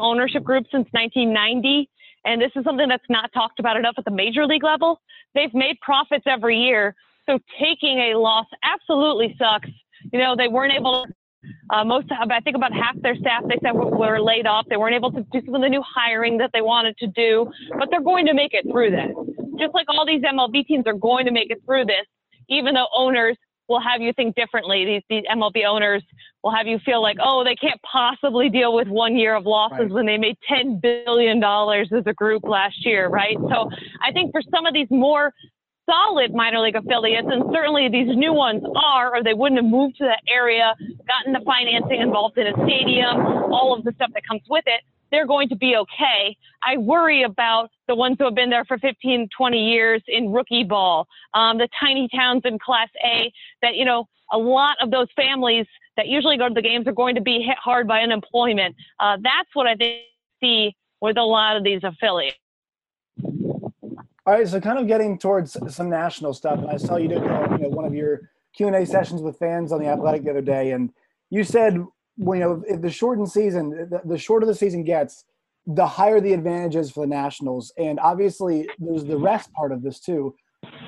ownership 0.00 0.42
group 0.42 0.64
since 0.70 0.86
1990 0.92 1.88
and 2.24 2.40
this 2.40 2.50
is 2.54 2.64
something 2.64 2.88
that's 2.88 3.08
not 3.08 3.32
talked 3.32 3.58
about 3.58 3.76
enough 3.76 3.94
at 3.98 4.04
the 4.04 4.10
major 4.10 4.46
league 4.46 4.62
level. 4.62 5.00
They've 5.34 5.52
made 5.52 5.80
profits 5.80 6.24
every 6.26 6.58
year, 6.58 6.94
so 7.26 7.38
taking 7.60 7.98
a 7.98 8.18
loss 8.18 8.46
absolutely 8.62 9.34
sucks. 9.38 9.70
You 10.12 10.18
know, 10.18 10.36
they 10.36 10.48
weren't 10.48 10.72
able. 10.72 11.06
Uh, 11.70 11.84
most, 11.84 12.06
I 12.12 12.40
think 12.40 12.54
about 12.54 12.72
half 12.72 12.94
their 13.02 13.16
staff 13.16 13.42
they 13.48 13.58
said 13.64 13.72
were 13.72 14.20
laid 14.20 14.46
off. 14.46 14.66
They 14.70 14.76
weren't 14.76 14.94
able 14.94 15.10
to 15.10 15.26
do 15.32 15.40
some 15.44 15.56
of 15.56 15.62
the 15.62 15.68
new 15.68 15.82
hiring 15.82 16.38
that 16.38 16.50
they 16.52 16.60
wanted 16.60 16.96
to 16.98 17.08
do, 17.08 17.50
but 17.78 17.88
they're 17.90 18.02
going 18.02 18.26
to 18.26 18.34
make 18.34 18.54
it 18.54 18.64
through 18.70 18.92
this. 18.92 19.10
Just 19.58 19.74
like 19.74 19.86
all 19.88 20.06
these 20.06 20.22
MLB 20.22 20.64
teams 20.66 20.84
are 20.86 20.94
going 20.94 21.26
to 21.26 21.32
make 21.32 21.50
it 21.50 21.60
through 21.64 21.86
this, 21.86 22.06
even 22.48 22.74
though 22.74 22.86
owners 22.94 23.36
will 23.72 23.80
have 23.80 24.00
you 24.00 24.12
think 24.12 24.36
differently. 24.36 24.84
These, 24.84 25.02
these 25.08 25.24
MLB 25.34 25.64
owners 25.66 26.02
will 26.44 26.54
have 26.54 26.66
you 26.66 26.78
feel 26.84 27.00
like, 27.00 27.16
oh, 27.24 27.42
they 27.42 27.56
can't 27.56 27.80
possibly 27.82 28.48
deal 28.50 28.74
with 28.74 28.88
one 28.88 29.16
year 29.16 29.34
of 29.34 29.46
losses 29.46 29.78
right. 29.78 29.90
when 29.90 30.06
they 30.06 30.18
made 30.18 30.36
$10 30.50 30.80
billion 30.80 31.42
as 31.42 32.06
a 32.06 32.12
group 32.12 32.44
last 32.44 32.84
year, 32.84 33.08
right? 33.08 33.36
So 33.36 33.70
I 34.02 34.12
think 34.12 34.32
for 34.32 34.42
some 34.54 34.66
of 34.66 34.74
these 34.74 34.88
more 34.90 35.32
solid 35.88 36.34
minor 36.34 36.60
league 36.60 36.76
affiliates, 36.76 37.26
and 37.30 37.44
certainly 37.52 37.88
these 37.88 38.14
new 38.14 38.32
ones 38.32 38.62
are, 38.76 39.16
or 39.16 39.22
they 39.22 39.34
wouldn't 39.34 39.60
have 39.60 39.70
moved 39.70 39.96
to 39.98 40.04
that 40.04 40.20
area, 40.28 40.74
gotten 41.08 41.32
the 41.32 41.40
financing 41.44 42.00
involved 42.00 42.38
in 42.38 42.46
a 42.46 42.52
stadium, 42.64 43.16
all 43.50 43.74
of 43.76 43.84
the 43.84 43.92
stuff 43.96 44.10
that 44.14 44.22
comes 44.26 44.42
with 44.48 44.64
it 44.66 44.82
they're 45.12 45.26
going 45.26 45.48
to 45.50 45.56
be 45.56 45.76
okay. 45.76 46.36
I 46.66 46.78
worry 46.78 47.22
about 47.22 47.70
the 47.86 47.94
ones 47.94 48.16
who 48.18 48.24
have 48.24 48.34
been 48.34 48.50
there 48.50 48.64
for 48.64 48.78
15, 48.78 49.28
20 49.36 49.58
years 49.58 50.02
in 50.08 50.32
rookie 50.32 50.64
ball, 50.64 51.06
um, 51.34 51.58
the 51.58 51.68
tiny 51.78 52.08
towns 52.12 52.42
in 52.44 52.58
Class 52.58 52.88
A 53.04 53.32
that, 53.60 53.76
you 53.76 53.84
know, 53.84 54.06
a 54.32 54.38
lot 54.38 54.76
of 54.80 54.90
those 54.90 55.08
families 55.14 55.66
that 55.98 56.08
usually 56.08 56.38
go 56.38 56.48
to 56.48 56.54
the 56.54 56.62
games 56.62 56.88
are 56.88 56.92
going 56.92 57.14
to 57.14 57.20
be 57.20 57.42
hit 57.42 57.58
hard 57.62 57.86
by 57.86 58.00
unemployment. 58.00 58.74
Uh, 58.98 59.18
that's 59.22 59.50
what 59.52 59.66
I 59.66 59.74
think 59.76 60.00
see 60.42 60.74
with 61.00 61.16
a 61.16 61.22
lot 61.22 61.56
of 61.56 61.64
these 61.64 61.80
affiliates. 61.84 62.38
All 64.24 64.34
right, 64.34 64.46
so 64.46 64.60
kind 64.60 64.78
of 64.78 64.86
getting 64.86 65.18
towards 65.18 65.56
some 65.74 65.90
national 65.90 66.32
stuff, 66.32 66.58
and 66.58 66.70
I 66.70 66.76
saw 66.76 66.96
you 66.96 67.08
did 67.08 67.22
uh, 67.22 67.48
you 67.52 67.64
know, 67.64 67.68
one 67.68 67.84
of 67.84 67.94
your 67.94 68.30
Q 68.54 68.68
and 68.68 68.76
A 68.76 68.86
sessions 68.86 69.20
with 69.20 69.36
fans 69.38 69.72
on 69.72 69.80
the 69.80 69.86
Athletic 69.86 70.24
the 70.24 70.30
other 70.30 70.40
day, 70.40 70.70
and 70.70 70.90
you 71.30 71.42
said 71.42 71.84
you 72.18 72.34
know, 72.36 72.62
the 72.78 72.90
shortened 72.90 73.30
season, 73.30 73.88
the, 73.90 74.00
the 74.04 74.18
shorter 74.18 74.46
the 74.46 74.54
season 74.54 74.84
gets, 74.84 75.24
the 75.66 75.86
higher 75.86 76.20
the 76.20 76.32
advantages 76.32 76.90
for 76.90 77.00
the 77.00 77.10
Nationals. 77.10 77.72
And 77.78 78.00
obviously, 78.00 78.68
there's 78.78 79.04
the 79.04 79.14
mm-hmm. 79.14 79.24
rest 79.24 79.52
part 79.52 79.72
of 79.72 79.82
this 79.82 80.00
too. 80.00 80.34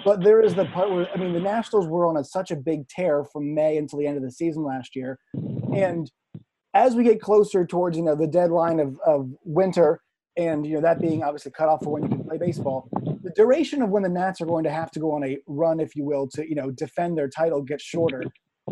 But 0.05 0.23
there 0.23 0.41
is 0.41 0.55
the 0.55 0.67
part 0.67 0.91
where, 0.91 1.09
I 1.13 1.17
mean, 1.17 1.33
the 1.33 1.41
Nationals 1.41 1.89
were 1.89 2.07
on 2.07 2.17
a, 2.17 2.25
such 2.25 2.51
a 2.51 2.57
big 2.57 2.87
tear 2.89 3.25
from 3.25 3.55
May 3.55 3.77
until 3.77 3.99
the 3.99 4.07
end 4.07 4.17
of 4.17 4.23
the 4.23 4.31
season 4.31 4.65
last 4.65 4.95
year. 4.95 5.19
And 5.75 6.11
as 6.75 6.95
we 6.95 7.03
get 7.03 7.21
closer 7.21 7.67
towards, 7.67 7.97
you 7.97 8.05
know, 8.05 8.15
the 8.15 8.27
deadline 8.27 8.79
of, 8.79 8.99
of 9.05 9.31
winter, 9.45 10.01
and, 10.37 10.67
you 10.67 10.75
know, 10.75 10.81
that 10.81 11.01
being 11.01 11.23
obviously 11.23 11.53
cut 11.53 11.69
off 11.69 11.85
for 11.85 11.91
when 11.91 12.03
you 12.03 12.09
can 12.09 12.25
play 12.25 12.39
baseball, 12.39 12.89
the 13.23 13.33
duration 13.37 13.83
of 13.83 13.91
when 13.91 14.03
the 14.03 14.09
Nats 14.09 14.41
are 14.41 14.47
going 14.47 14.65
to 14.65 14.71
have 14.71 14.91
to 14.93 15.01
go 15.01 15.13
on 15.13 15.25
a 15.25 15.39
run, 15.47 15.79
if 15.79 15.95
you 15.95 16.05
will, 16.05 16.29
to, 16.31 16.49
you 16.49 16.57
know, 16.57 16.71
defend 16.73 17.17
their 17.17 17.29
title 17.29 17.63
gets 17.63 17.85
shorter. 17.85 18.25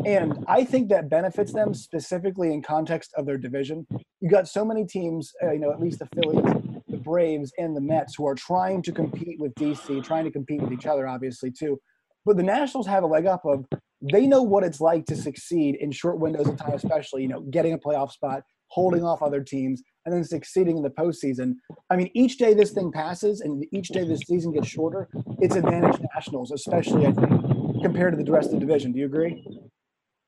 And 0.06 0.44
I 0.49 0.64
think 0.64 0.88
that 0.88 1.11
benefits 1.11 1.52
them 1.52 1.75
specifically 1.75 2.52
in 2.52 2.62
context 2.62 3.12
of 3.16 3.26
their 3.26 3.37
division. 3.37 3.87
You 4.20 4.30
got 4.30 4.49
so 4.49 4.64
many 4.64 4.87
teams, 4.87 5.32
uh, 5.42 5.52
you 5.52 5.61
know, 5.61 5.70
at 5.70 5.80
least 5.80 5.99
the 5.99 6.08
Phillies, 6.14 6.82
the 6.88 6.96
Braves, 6.96 7.52
and 7.58 7.76
the 7.76 7.80
Mets 7.80 8.14
who 8.16 8.26
are 8.26 8.34
trying 8.34 8.82
to 8.82 8.92
compete 8.92 9.38
with 9.38 9.54
DC, 9.54 10.02
trying 10.02 10.25
to 10.25 10.30
compete 10.30 10.62
with 10.62 10.72
each 10.72 10.87
other, 10.87 11.06
obviously, 11.06 11.50
too. 11.50 11.78
But 12.25 12.37
the 12.37 12.42
Nationals 12.42 12.87
have 12.87 13.02
a 13.02 13.06
leg 13.06 13.26
up 13.26 13.44
of 13.44 13.66
they 14.12 14.26
know 14.26 14.42
what 14.42 14.64
it's 14.64 14.80
like 14.80 15.06
to 15.06 15.16
succeed 15.16 15.76
in 15.76 15.92
short 15.92 16.18
windows 16.18 16.49
of 16.49 16.56
time, 16.56 16.75
especially, 16.75 17.22
you 17.22 17.28
know, 17.28 17.40
getting 17.42 17.72
a 17.72 17.78
playoff 17.78 18.11
spot, 18.11 18.42
holding 18.68 19.04
off 19.04 19.22
other 19.22 19.42
teams, 19.42 19.82
and 20.04 20.14
then 20.14 20.25
succeeding 20.25 20.76
in 20.76 20.82
the 20.82 20.90
postseason. 20.90 21.54
I 21.90 21.96
mean, 21.96 22.11
each 22.14 22.38
day 22.38 22.54
this 22.54 22.72
thing 22.72 22.90
passes 22.90 23.40
and 23.40 23.64
each 23.72 23.88
day 23.88 24.04
this 24.04 24.20
season 24.26 24.52
gets 24.52 24.68
shorter, 24.68 25.08
it's 25.40 25.54
advantage 25.54 26.00
Nationals, 26.14 26.50
especially, 26.50 27.06
I 27.06 27.12
think, 27.12 27.82
compared 27.82 28.16
to 28.16 28.22
the 28.22 28.32
rest 28.32 28.46
of 28.46 28.54
the 28.54 28.61
division. 28.61 28.92
Do 28.92 28.99
you 28.99 29.06
agree? 29.06 29.44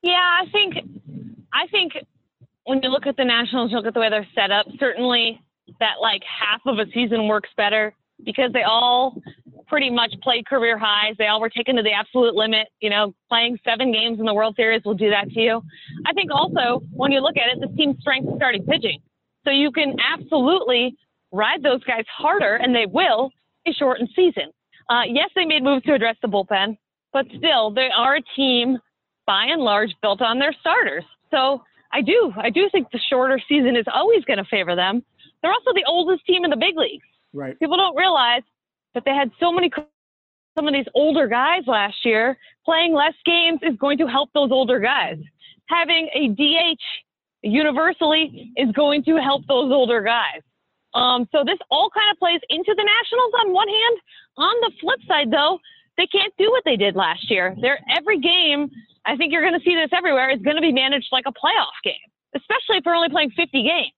Yeah, 0.05 0.21
I 0.21 0.45
think 0.51 0.75
I 1.51 1.65
think 1.71 1.93
when 2.65 2.79
you 2.83 2.89
look 2.89 3.07
at 3.07 3.17
the 3.17 3.25
Nationals, 3.25 3.71
you 3.71 3.77
look 3.77 3.87
at 3.87 3.95
the 3.95 3.99
way 3.99 4.09
they're 4.11 4.27
set 4.35 4.51
up. 4.51 4.67
Certainly, 4.79 5.41
that 5.79 5.95
like 5.99 6.21
half 6.23 6.61
of 6.67 6.77
a 6.77 6.85
season 6.93 7.27
works 7.27 7.49
better 7.57 7.91
because 8.23 8.53
they 8.53 8.61
all 8.61 9.15
pretty 9.67 9.89
much 9.89 10.13
played 10.21 10.45
career 10.45 10.77
highs. 10.77 11.15
They 11.17 11.25
all 11.25 11.41
were 11.41 11.49
taken 11.49 11.75
to 11.77 11.81
the 11.81 11.91
absolute 11.91 12.35
limit. 12.35 12.67
You 12.81 12.91
know, 12.91 13.15
playing 13.29 13.57
seven 13.65 13.91
games 13.91 14.19
in 14.19 14.25
the 14.25 14.33
World 14.33 14.55
Series 14.55 14.83
will 14.85 14.93
do 14.93 15.09
that 15.09 15.27
to 15.31 15.39
you. 15.39 15.63
I 16.05 16.13
think 16.13 16.29
also 16.31 16.85
when 16.91 17.11
you 17.11 17.19
look 17.19 17.35
at 17.35 17.57
it, 17.57 17.59
this 17.59 17.75
team's 17.75 17.99
strength 17.99 18.29
is 18.29 18.35
starting 18.35 18.63
pitching, 18.63 18.99
so 19.43 19.49
you 19.49 19.71
can 19.71 19.95
absolutely 20.13 20.95
ride 21.31 21.63
those 21.63 21.83
guys 21.83 22.05
harder, 22.15 22.57
and 22.57 22.75
they 22.75 22.85
will 22.85 23.31
a 23.67 23.73
shortened 23.73 24.09
season. 24.15 24.51
Uh, 24.87 25.01
yes, 25.07 25.31
they 25.35 25.45
made 25.45 25.63
moves 25.63 25.83
to 25.85 25.95
address 25.95 26.15
the 26.21 26.27
bullpen, 26.27 26.77
but 27.11 27.25
still, 27.39 27.71
they 27.71 27.89
are 27.89 28.17
a 28.17 28.21
team 28.35 28.77
by 29.25 29.45
and 29.45 29.61
large 29.61 29.93
built 30.01 30.21
on 30.21 30.39
their 30.39 30.53
starters. 30.59 31.03
So 31.31 31.63
I 31.91 32.01
do, 32.01 32.31
I 32.37 32.49
do 32.49 32.69
think 32.71 32.91
the 32.91 32.99
shorter 33.09 33.39
season 33.47 33.75
is 33.75 33.85
always 33.93 34.23
going 34.25 34.37
to 34.37 34.45
favor 34.45 34.75
them. 34.75 35.03
They're 35.41 35.51
also 35.51 35.71
the 35.73 35.85
oldest 35.87 36.25
team 36.25 36.43
in 36.43 36.49
the 36.49 36.57
big 36.57 36.77
leagues. 36.77 37.05
Right. 37.33 37.57
People 37.59 37.77
don't 37.77 37.95
realize 37.95 38.43
that 38.93 39.03
they 39.05 39.13
had 39.13 39.31
so 39.39 39.51
many, 39.51 39.71
some 40.57 40.67
of 40.67 40.73
these 40.73 40.87
older 40.93 41.27
guys 41.27 41.63
last 41.67 41.97
year. 42.03 42.37
Playing 42.65 42.93
less 42.93 43.13
games 43.25 43.59
is 43.61 43.77
going 43.77 43.97
to 43.99 44.07
help 44.07 44.29
those 44.33 44.51
older 44.51 44.79
guys. 44.79 45.17
Having 45.67 46.09
a 46.13 46.29
DH 46.29 46.81
universally 47.43 48.51
is 48.57 48.71
going 48.71 49.03
to 49.03 49.17
help 49.17 49.45
those 49.47 49.71
older 49.71 50.01
guys. 50.01 50.41
Um, 50.93 51.27
so 51.31 51.43
this 51.45 51.59
all 51.69 51.89
kind 51.93 52.09
of 52.11 52.17
plays 52.17 52.39
into 52.49 52.73
the 52.75 52.83
Nationals 52.83 53.33
on 53.41 53.53
one 53.53 53.67
hand. 53.67 53.97
On 54.37 54.55
the 54.61 54.71
flip 54.81 54.99
side, 55.07 55.29
though, 55.29 55.59
they 55.97 56.07
can't 56.07 56.33
do 56.37 56.49
what 56.51 56.63
they 56.65 56.75
did 56.75 56.95
last 56.95 57.29
year. 57.29 57.55
They're 57.61 57.79
every 57.95 58.19
game 58.19 58.69
I 59.05 59.15
think 59.15 59.31
you're 59.31 59.41
going 59.41 59.57
to 59.57 59.63
see 59.63 59.75
this 59.75 59.89
everywhere. 59.93 60.29
It's 60.29 60.43
going 60.43 60.55
to 60.55 60.61
be 60.61 60.71
managed 60.71 61.07
like 61.11 61.25
a 61.27 61.31
playoff 61.31 61.77
game, 61.83 62.07
especially 62.35 62.77
if 62.77 62.83
we're 62.85 62.95
only 62.95 63.09
playing 63.09 63.31
50 63.31 63.63
games. 63.63 63.93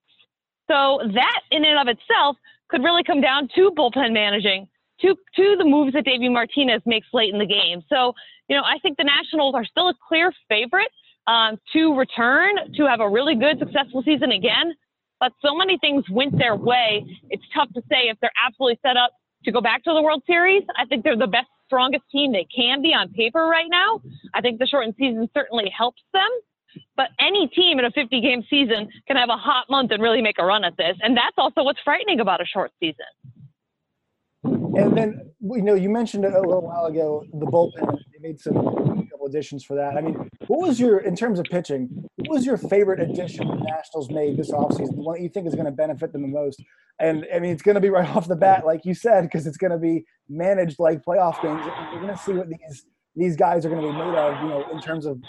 So 0.68 1.00
that 1.14 1.40
in 1.50 1.64
and 1.64 1.78
of 1.78 1.88
itself 1.88 2.36
could 2.68 2.82
really 2.82 3.02
come 3.02 3.20
down 3.20 3.48
to 3.54 3.70
bullpen 3.76 4.12
managing, 4.12 4.68
to 5.00 5.14
to 5.36 5.56
the 5.56 5.64
moves 5.64 5.94
that 5.94 6.04
Davey 6.04 6.28
Martinez 6.28 6.82
makes 6.84 7.06
late 7.12 7.32
in 7.32 7.38
the 7.38 7.46
game. 7.46 7.82
So 7.88 8.12
you 8.48 8.56
know, 8.56 8.62
I 8.64 8.78
think 8.78 8.96
the 8.96 9.04
Nationals 9.04 9.54
are 9.54 9.64
still 9.64 9.88
a 9.88 9.94
clear 10.08 10.32
favorite 10.48 10.90
um, 11.26 11.58
to 11.72 11.94
return 11.94 12.56
to 12.74 12.86
have 12.86 13.00
a 13.00 13.08
really 13.08 13.34
good, 13.34 13.58
successful 13.58 14.02
season 14.02 14.32
again. 14.32 14.74
But 15.20 15.32
so 15.44 15.54
many 15.54 15.78
things 15.78 16.04
went 16.10 16.38
their 16.38 16.56
way. 16.56 17.04
It's 17.30 17.42
tough 17.54 17.68
to 17.74 17.82
say 17.90 18.08
if 18.08 18.18
they're 18.20 18.32
absolutely 18.46 18.78
set 18.82 18.96
up 18.96 19.12
to 19.44 19.52
go 19.52 19.60
back 19.60 19.84
to 19.84 19.92
the 19.92 20.02
World 20.02 20.22
Series. 20.26 20.62
I 20.76 20.84
think 20.86 21.04
they're 21.04 21.16
the 21.16 21.26
best 21.26 21.48
strongest 21.68 22.04
team 22.10 22.32
they 22.32 22.46
can 22.54 22.80
be 22.82 22.94
on 22.94 23.12
paper 23.12 23.44
right 23.44 23.68
now. 23.68 24.00
I 24.34 24.40
think 24.40 24.58
the 24.58 24.66
shortened 24.66 24.94
season 24.98 25.28
certainly 25.34 25.70
helps 25.76 26.02
them. 26.12 26.28
But 26.96 27.08
any 27.20 27.48
team 27.48 27.78
in 27.78 27.84
a 27.84 27.90
50 27.90 28.20
game 28.20 28.42
season 28.48 28.88
can 29.06 29.16
have 29.16 29.28
a 29.28 29.36
hot 29.36 29.66
month 29.70 29.90
and 29.90 30.02
really 30.02 30.22
make 30.22 30.36
a 30.38 30.44
run 30.44 30.64
at 30.64 30.76
this. 30.76 30.96
And 31.02 31.16
that's 31.16 31.36
also 31.36 31.62
what's 31.62 31.80
frightening 31.84 32.20
about 32.20 32.40
a 32.40 32.44
short 32.44 32.72
season. 32.80 33.06
And 34.44 34.96
then, 34.96 35.30
you 35.40 35.62
know, 35.62 35.74
you 35.74 35.88
mentioned 35.88 36.24
a 36.24 36.40
little 36.40 36.62
while 36.62 36.86
ago 36.86 37.24
the 37.32 37.46
bullpen. 37.46 37.98
They 38.12 38.28
made 38.28 38.40
some 38.40 38.54
couple 39.18 39.26
additions 39.26 39.64
for 39.64 39.74
that. 39.74 39.96
I 39.96 40.00
mean, 40.00 40.28
what 40.46 40.68
was 40.68 40.78
your, 40.78 40.98
in 40.98 41.16
terms 41.16 41.38
of 41.38 41.46
pitching, 41.46 41.88
what 42.16 42.36
was 42.36 42.46
your 42.46 42.56
favorite 42.56 43.00
addition 43.00 43.48
the 43.48 43.56
Nationals 43.56 44.10
made 44.10 44.36
this 44.36 44.50
offseason? 44.50 44.94
The 44.94 45.02
one 45.02 45.16
that 45.16 45.22
you 45.22 45.28
think 45.28 45.46
is 45.46 45.54
going 45.54 45.66
to 45.66 45.72
benefit 45.72 46.12
them 46.12 46.22
the 46.22 46.28
most? 46.28 46.62
And 47.00 47.26
I 47.34 47.38
mean, 47.38 47.52
it's 47.52 47.62
going 47.62 47.74
to 47.76 47.80
be 47.80 47.90
right 47.90 48.08
off 48.16 48.28
the 48.28 48.36
bat, 48.36 48.64
like 48.64 48.84
you 48.84 48.94
said, 48.94 49.22
because 49.22 49.46
it's 49.46 49.56
going 49.56 49.72
to 49.72 49.78
be 49.78 50.04
managed 50.28 50.78
like 50.78 51.04
playoff 51.04 51.40
games. 51.42 51.62
We're 51.92 52.00
going 52.00 52.14
to 52.14 52.22
see 52.22 52.32
what 52.32 52.48
these 52.48 52.86
these 53.16 53.34
guys 53.34 53.66
are 53.66 53.68
going 53.68 53.82
to 53.82 53.88
be 53.88 53.92
made 53.92 54.14
of, 54.14 54.40
you 54.42 54.48
know, 54.48 54.64
in 54.70 54.80
terms 54.80 55.04
of 55.04 55.20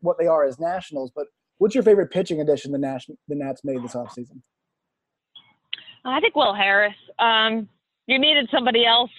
what 0.00 0.18
they 0.18 0.26
are 0.26 0.44
as 0.44 0.58
Nationals. 0.58 1.10
But 1.14 1.26
what's 1.56 1.74
your 1.74 1.82
favorite 1.82 2.10
pitching 2.10 2.42
addition 2.42 2.72
the 2.72 2.78
Nash 2.78 3.06
the 3.06 3.34
Nats 3.34 3.62
made 3.64 3.82
this 3.82 3.94
offseason? 3.94 4.42
I 6.04 6.20
think 6.20 6.36
Will 6.36 6.54
Harris. 6.54 6.94
Um, 7.18 7.68
you 8.08 8.18
needed 8.18 8.48
somebody 8.50 8.84
else 8.86 9.10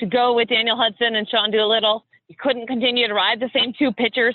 to 0.00 0.06
go 0.06 0.34
with 0.34 0.48
Daniel 0.48 0.76
Hudson 0.76 1.14
and 1.14 1.28
Sean 1.28 1.50
Doolittle. 1.50 2.04
You 2.26 2.36
couldn't 2.40 2.66
continue 2.66 3.06
to 3.06 3.14
ride 3.14 3.38
the 3.38 3.50
same 3.54 3.72
two 3.78 3.92
pitchers 3.92 4.34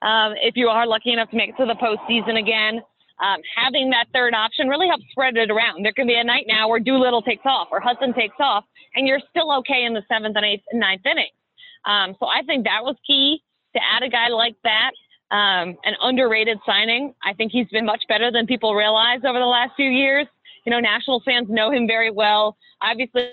um, 0.00 0.32
if 0.40 0.56
you 0.56 0.68
are 0.68 0.86
lucky 0.86 1.12
enough 1.12 1.30
to 1.30 1.36
make 1.36 1.50
it 1.50 1.56
to 1.58 1.66
the 1.66 1.74
postseason 1.74 2.40
again. 2.40 2.80
Um, 3.22 3.40
having 3.54 3.90
that 3.90 4.06
third 4.12 4.34
option 4.34 4.68
really 4.68 4.88
helps 4.88 5.04
spread 5.10 5.36
it 5.36 5.50
around. 5.50 5.84
There 5.84 5.92
can 5.92 6.06
be 6.06 6.14
a 6.14 6.24
night 6.24 6.46
now 6.48 6.66
where 6.68 6.80
Doolittle 6.80 7.22
takes 7.22 7.44
off 7.44 7.68
or 7.70 7.78
Hudson 7.78 8.14
takes 8.14 8.36
off, 8.40 8.64
and 8.96 9.06
you're 9.06 9.20
still 9.30 9.52
okay 9.58 9.84
in 9.84 9.92
the 9.92 10.02
seventh 10.08 10.34
and 10.34 10.44
eighth 10.44 10.64
and 10.72 10.80
ninth 10.80 11.04
innings. 11.04 11.36
Um, 11.84 12.16
so 12.18 12.26
I 12.26 12.42
think 12.46 12.64
that 12.64 12.82
was 12.82 12.96
key 13.06 13.42
to 13.76 13.80
add 13.82 14.02
a 14.02 14.08
guy 14.08 14.28
like 14.28 14.56
that. 14.64 14.92
Um, 15.30 15.76
an 15.84 15.94
underrated 16.00 16.58
signing. 16.66 17.14
I 17.24 17.32
think 17.32 17.52
he's 17.52 17.68
been 17.68 17.86
much 17.86 18.02
better 18.08 18.30
than 18.30 18.46
people 18.46 18.74
realize 18.74 19.20
over 19.26 19.38
the 19.38 19.46
last 19.46 19.72
few 19.76 19.90
years. 19.90 20.26
You 20.64 20.70
know, 20.70 20.80
National 20.80 21.22
fans 21.24 21.48
know 21.48 21.70
him 21.70 21.86
very 21.86 22.10
well. 22.10 22.56
Obviously, 22.82 23.30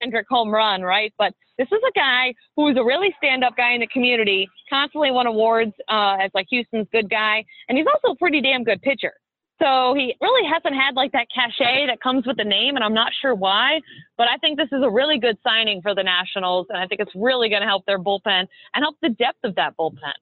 Kendrick 0.00 0.26
home 0.28 0.50
run, 0.50 0.82
right? 0.82 1.12
But 1.18 1.32
this 1.58 1.68
is 1.68 1.80
a 1.88 1.92
guy 1.98 2.34
who 2.54 2.68
is 2.68 2.76
a 2.76 2.84
really 2.84 3.14
stand-up 3.18 3.56
guy 3.56 3.72
in 3.72 3.80
the 3.80 3.86
community, 3.88 4.48
constantly 4.68 5.10
won 5.10 5.26
awards 5.26 5.72
uh, 5.88 6.16
as 6.20 6.30
like 6.34 6.46
Houston's 6.50 6.86
good 6.92 7.08
guy, 7.08 7.44
and 7.68 7.78
he's 7.78 7.86
also 7.86 8.14
a 8.14 8.16
pretty 8.16 8.40
damn 8.40 8.64
good 8.64 8.82
pitcher. 8.82 9.12
So 9.58 9.94
he 9.94 10.14
really 10.20 10.46
hasn't 10.46 10.74
had 10.74 10.96
like 10.96 11.12
that 11.12 11.28
cachet 11.34 11.86
that 11.86 12.00
comes 12.02 12.26
with 12.26 12.36
the 12.36 12.44
name, 12.44 12.76
and 12.76 12.84
I'm 12.84 12.92
not 12.92 13.12
sure 13.22 13.34
why. 13.34 13.80
But 14.18 14.28
I 14.28 14.36
think 14.36 14.58
this 14.58 14.68
is 14.70 14.82
a 14.82 14.90
really 14.90 15.18
good 15.18 15.38
signing 15.42 15.80
for 15.80 15.94
the 15.94 16.02
Nationals, 16.02 16.66
and 16.68 16.78
I 16.78 16.86
think 16.86 17.00
it's 17.00 17.12
really 17.14 17.48
going 17.48 17.62
to 17.62 17.66
help 17.66 17.86
their 17.86 17.98
bullpen 17.98 18.46
and 18.74 18.82
help 18.82 18.96
the 19.00 19.08
depth 19.08 19.38
of 19.44 19.54
that 19.54 19.74
bullpen. 19.78 20.12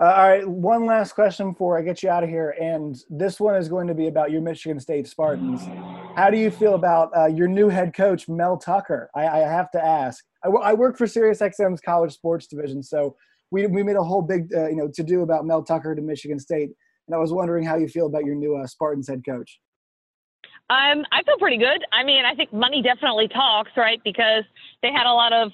Uh, 0.00 0.04
all 0.04 0.28
right, 0.28 0.48
one 0.48 0.86
last 0.86 1.12
question 1.12 1.50
before 1.50 1.76
I 1.76 1.82
get 1.82 2.02
you 2.02 2.08
out 2.08 2.22
of 2.22 2.30
here, 2.30 2.54
and 2.58 2.96
this 3.10 3.40
one 3.40 3.56
is 3.56 3.68
going 3.68 3.88
to 3.88 3.94
be 3.94 4.06
about 4.06 4.30
your 4.30 4.40
Michigan 4.40 4.80
State 4.80 5.06
Spartans. 5.06 5.68
How 6.18 6.30
do 6.30 6.36
you 6.36 6.50
feel 6.50 6.74
about 6.74 7.16
uh, 7.16 7.26
your 7.26 7.46
new 7.46 7.68
head 7.68 7.94
coach, 7.94 8.28
Mel 8.28 8.56
Tucker? 8.56 9.08
I, 9.14 9.28
I 9.28 9.38
have 9.38 9.70
to 9.70 9.80
ask. 9.80 10.24
I 10.44 10.74
work 10.74 10.98
for 10.98 11.06
SiriusXM's 11.06 11.80
college 11.80 12.12
sports 12.12 12.48
division, 12.48 12.82
so 12.82 13.14
we, 13.52 13.68
we 13.68 13.84
made 13.84 13.94
a 13.94 14.02
whole 14.02 14.22
big 14.22 14.52
uh, 14.52 14.66
you 14.66 14.74
know 14.74 14.90
to 14.94 15.04
do 15.04 15.22
about 15.22 15.46
Mel 15.46 15.62
Tucker 15.62 15.94
to 15.94 16.02
Michigan 16.02 16.40
State, 16.40 16.70
and 17.06 17.14
I 17.14 17.18
was 17.18 17.32
wondering 17.32 17.62
how 17.62 17.76
you 17.76 17.86
feel 17.86 18.06
about 18.06 18.24
your 18.24 18.34
new 18.34 18.56
uh, 18.56 18.66
Spartans 18.66 19.08
head 19.08 19.22
coach. 19.24 19.60
Um, 20.70 21.04
I 21.12 21.22
feel 21.24 21.38
pretty 21.38 21.56
good. 21.56 21.84
I 21.92 22.02
mean, 22.02 22.24
I 22.24 22.34
think 22.34 22.52
money 22.52 22.82
definitely 22.82 23.28
talks, 23.28 23.70
right? 23.76 24.00
Because 24.02 24.42
they 24.82 24.90
had 24.90 25.06
a 25.06 25.14
lot 25.14 25.32
of 25.32 25.52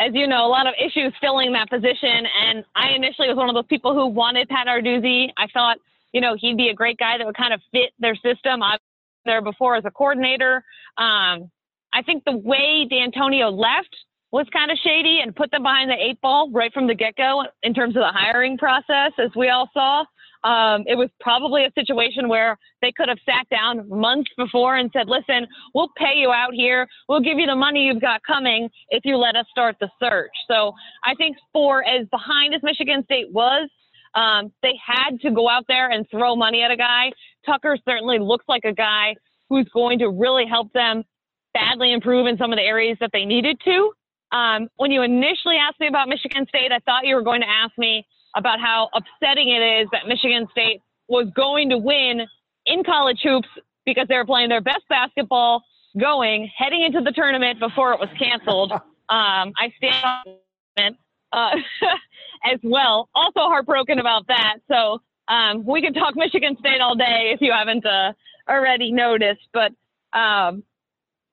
as 0.00 0.10
you 0.12 0.26
know, 0.26 0.44
a 0.44 0.52
lot 0.52 0.66
of 0.66 0.74
issues 0.78 1.14
filling 1.18 1.54
that 1.54 1.70
position. 1.70 2.26
And 2.42 2.62
I 2.76 2.90
initially 2.90 3.28
was 3.28 3.38
one 3.38 3.48
of 3.48 3.54
those 3.54 3.68
people 3.70 3.94
who 3.94 4.08
wanted 4.08 4.50
Pat 4.50 4.66
Narduzzi. 4.66 5.28
I 5.38 5.46
thought, 5.54 5.78
you 6.12 6.20
know, 6.20 6.36
he'd 6.38 6.58
be 6.58 6.68
a 6.68 6.74
great 6.74 6.98
guy 6.98 7.16
that 7.16 7.26
would 7.26 7.36
kind 7.36 7.54
of 7.54 7.62
fit 7.72 7.92
their 7.98 8.16
system. 8.16 8.60
Been 8.60 8.78
there 9.24 9.42
before 9.42 9.76
as 9.76 9.84
a 9.84 9.90
coordinator. 9.90 10.56
Um, 10.98 11.50
I 11.92 12.02
think 12.04 12.24
the 12.24 12.36
way 12.36 12.88
Dantonio 12.90 13.56
left 13.56 13.94
was 14.32 14.46
kind 14.52 14.72
of 14.72 14.78
shady 14.82 15.20
and 15.22 15.34
put 15.34 15.50
them 15.52 15.62
behind 15.62 15.90
the 15.90 15.94
eight 15.94 16.20
ball 16.20 16.50
right 16.50 16.72
from 16.72 16.88
the 16.88 16.94
get 16.94 17.14
go 17.14 17.44
in 17.62 17.72
terms 17.72 17.94
of 17.96 18.02
the 18.02 18.12
hiring 18.12 18.58
process, 18.58 19.12
as 19.18 19.30
we 19.36 19.48
all 19.48 19.70
saw. 19.72 20.04
Um, 20.42 20.84
it 20.86 20.96
was 20.96 21.08
probably 21.20 21.64
a 21.64 21.70
situation 21.74 22.28
where 22.28 22.58
they 22.82 22.92
could 22.92 23.08
have 23.08 23.18
sat 23.24 23.48
down 23.48 23.88
months 23.88 24.30
before 24.36 24.76
and 24.76 24.90
said, 24.92 25.08
listen, 25.08 25.46
we'll 25.74 25.90
pay 25.96 26.14
you 26.16 26.32
out 26.32 26.52
here. 26.52 26.86
We'll 27.08 27.20
give 27.20 27.38
you 27.38 27.46
the 27.46 27.54
money 27.54 27.84
you've 27.86 28.00
got 28.02 28.22
coming 28.26 28.68
if 28.90 29.04
you 29.04 29.16
let 29.16 29.36
us 29.36 29.46
start 29.50 29.76
the 29.80 29.88
search. 30.00 30.32
So 30.48 30.72
I 31.04 31.14
think 31.14 31.36
for 31.52 31.84
as 31.84 32.06
behind 32.08 32.54
as 32.54 32.62
Michigan 32.62 33.04
State 33.04 33.32
was, 33.32 33.70
um, 34.14 34.52
they 34.62 34.74
had 34.84 35.20
to 35.22 35.30
go 35.30 35.48
out 35.48 35.64
there 35.66 35.90
and 35.90 36.06
throw 36.10 36.36
money 36.36 36.62
at 36.62 36.70
a 36.70 36.76
guy. 36.76 37.10
Tucker 37.46 37.76
certainly 37.86 38.18
looks 38.18 38.44
like 38.48 38.64
a 38.64 38.72
guy 38.72 39.14
who's 39.48 39.68
going 39.74 39.98
to 40.00 40.08
really 40.08 40.46
help 40.46 40.72
them 40.72 41.04
badly 41.52 41.92
improve 41.92 42.26
in 42.26 42.36
some 42.36 42.52
of 42.52 42.58
the 42.58 42.62
areas 42.62 42.96
that 43.00 43.10
they 43.12 43.24
needed 43.24 43.58
to. 43.64 43.92
Um, 44.32 44.68
when 44.76 44.90
you 44.90 45.02
initially 45.02 45.56
asked 45.56 45.78
me 45.78 45.86
about 45.86 46.08
Michigan 46.08 46.46
State, 46.48 46.72
I 46.72 46.80
thought 46.80 47.06
you 47.06 47.14
were 47.14 47.22
going 47.22 47.40
to 47.40 47.48
ask 47.48 47.72
me 47.78 48.04
about 48.36 48.58
how 48.60 48.88
upsetting 48.92 49.48
it 49.48 49.82
is 49.82 49.88
that 49.92 50.08
Michigan 50.08 50.46
State 50.50 50.80
was 51.08 51.28
going 51.36 51.70
to 51.70 51.78
win 51.78 52.22
in 52.66 52.82
college 52.82 53.20
hoops 53.22 53.48
because 53.86 54.08
they 54.08 54.16
were 54.16 54.24
playing 54.24 54.48
their 54.48 54.60
best 54.60 54.82
basketball 54.88 55.62
going 56.00 56.50
heading 56.56 56.82
into 56.82 57.00
the 57.00 57.12
tournament 57.12 57.60
before 57.60 57.92
it 57.92 58.00
was 58.00 58.08
canceled. 58.18 58.72
Um, 59.10 59.52
I 59.58 59.70
stand 59.76 60.96
uh, 61.30 61.50
as 62.50 62.58
well. 62.62 63.10
Also 63.14 63.40
heartbroken 63.40 63.98
about 63.98 64.26
that. 64.28 64.56
So 64.66 65.02
um, 65.28 65.64
we 65.64 65.80
could 65.80 65.94
talk 65.94 66.14
Michigan 66.16 66.56
State 66.58 66.80
all 66.80 66.94
day 66.94 67.32
if 67.34 67.40
you 67.40 67.52
haven't 67.52 67.84
uh, 67.86 68.12
already 68.48 68.92
noticed. 68.92 69.46
But 69.52 69.72
um, 70.16 70.62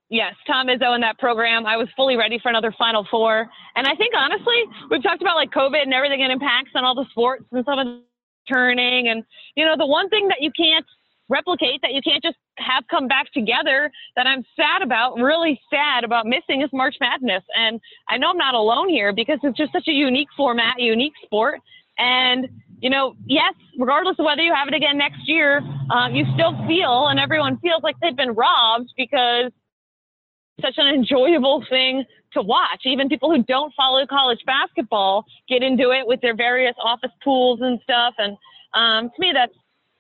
yes, 0.09 0.33
Tom 0.47 0.67
Izzo 0.67 0.95
in 0.95 1.01
that 1.01 1.19
program. 1.19 1.65
I 1.65 1.77
was 1.77 1.87
fully 1.95 2.15
ready 2.15 2.39
for 2.41 2.49
another 2.49 2.73
Final 2.77 3.05
Four. 3.09 3.49
And 3.75 3.87
I 3.87 3.95
think 3.95 4.13
honestly, 4.15 4.63
we've 4.89 5.03
talked 5.03 5.21
about 5.21 5.35
like 5.35 5.51
COVID 5.51 5.81
and 5.81 5.93
everything 5.93 6.21
it 6.21 6.31
impacts 6.31 6.71
on 6.75 6.83
all 6.83 6.95
the 6.95 7.05
sports 7.11 7.45
and 7.51 7.65
some 7.65 7.79
of 7.79 7.85
the 7.85 8.01
turning. 8.51 9.07
And 9.07 9.23
you 9.55 9.65
know, 9.65 9.75
the 9.77 9.85
one 9.85 10.09
thing 10.09 10.27
that 10.29 10.41
you 10.41 10.51
can't 10.55 10.85
replicate 11.31 11.81
that 11.81 11.93
you 11.93 12.01
can't 12.01 12.21
just 12.21 12.35
have 12.57 12.83
come 12.89 13.07
back 13.07 13.31
together 13.33 13.89
that 14.15 14.27
I'm 14.27 14.43
sad 14.55 14.81
about, 14.81 15.15
really 15.15 15.59
sad 15.69 16.03
about 16.03 16.25
missing 16.25 16.61
is 16.61 16.69
March 16.73 16.95
Madness. 16.99 17.43
And 17.57 17.79
I 18.09 18.17
know 18.17 18.29
I'm 18.29 18.37
not 18.37 18.53
alone 18.53 18.89
here 18.89 19.13
because 19.13 19.39
it's 19.41 19.57
just 19.57 19.71
such 19.71 19.87
a 19.87 19.93
unique 19.93 20.27
format, 20.35 20.75
unique 20.77 21.13
sport. 21.23 21.61
And 21.97 22.49
you 22.81 22.89
know, 22.89 23.13
yes, 23.25 23.53
regardless 23.77 24.17
of 24.19 24.25
whether 24.25 24.41
you 24.41 24.53
have 24.53 24.67
it 24.67 24.73
again 24.73 24.97
next 24.97 25.21
year, 25.27 25.61
uh, 25.89 26.09
you 26.09 26.25
still 26.33 26.57
feel, 26.67 27.07
and 27.07 27.19
everyone 27.19 27.57
feels 27.59 27.83
like 27.83 27.95
they've 28.01 28.15
been 28.15 28.33
robbed 28.33 28.89
because 28.97 29.51
such 30.61 30.75
an 30.77 30.87
enjoyable 30.87 31.63
thing 31.69 32.03
to 32.33 32.41
watch. 32.41 32.81
Even 32.85 33.07
people 33.07 33.29
who 33.33 33.43
don't 33.43 33.73
follow 33.75 34.05
college 34.07 34.39
basketball 34.45 35.25
get 35.47 35.61
into 35.61 35.91
it 35.91 36.07
with 36.07 36.21
their 36.21 36.35
various 36.35 36.75
office 36.83 37.11
pools 37.23 37.59
and 37.61 37.79
stuff. 37.83 38.15
And 38.17 38.35
um, 38.73 39.11
to 39.15 39.19
me, 39.19 39.31
that's 39.33 39.53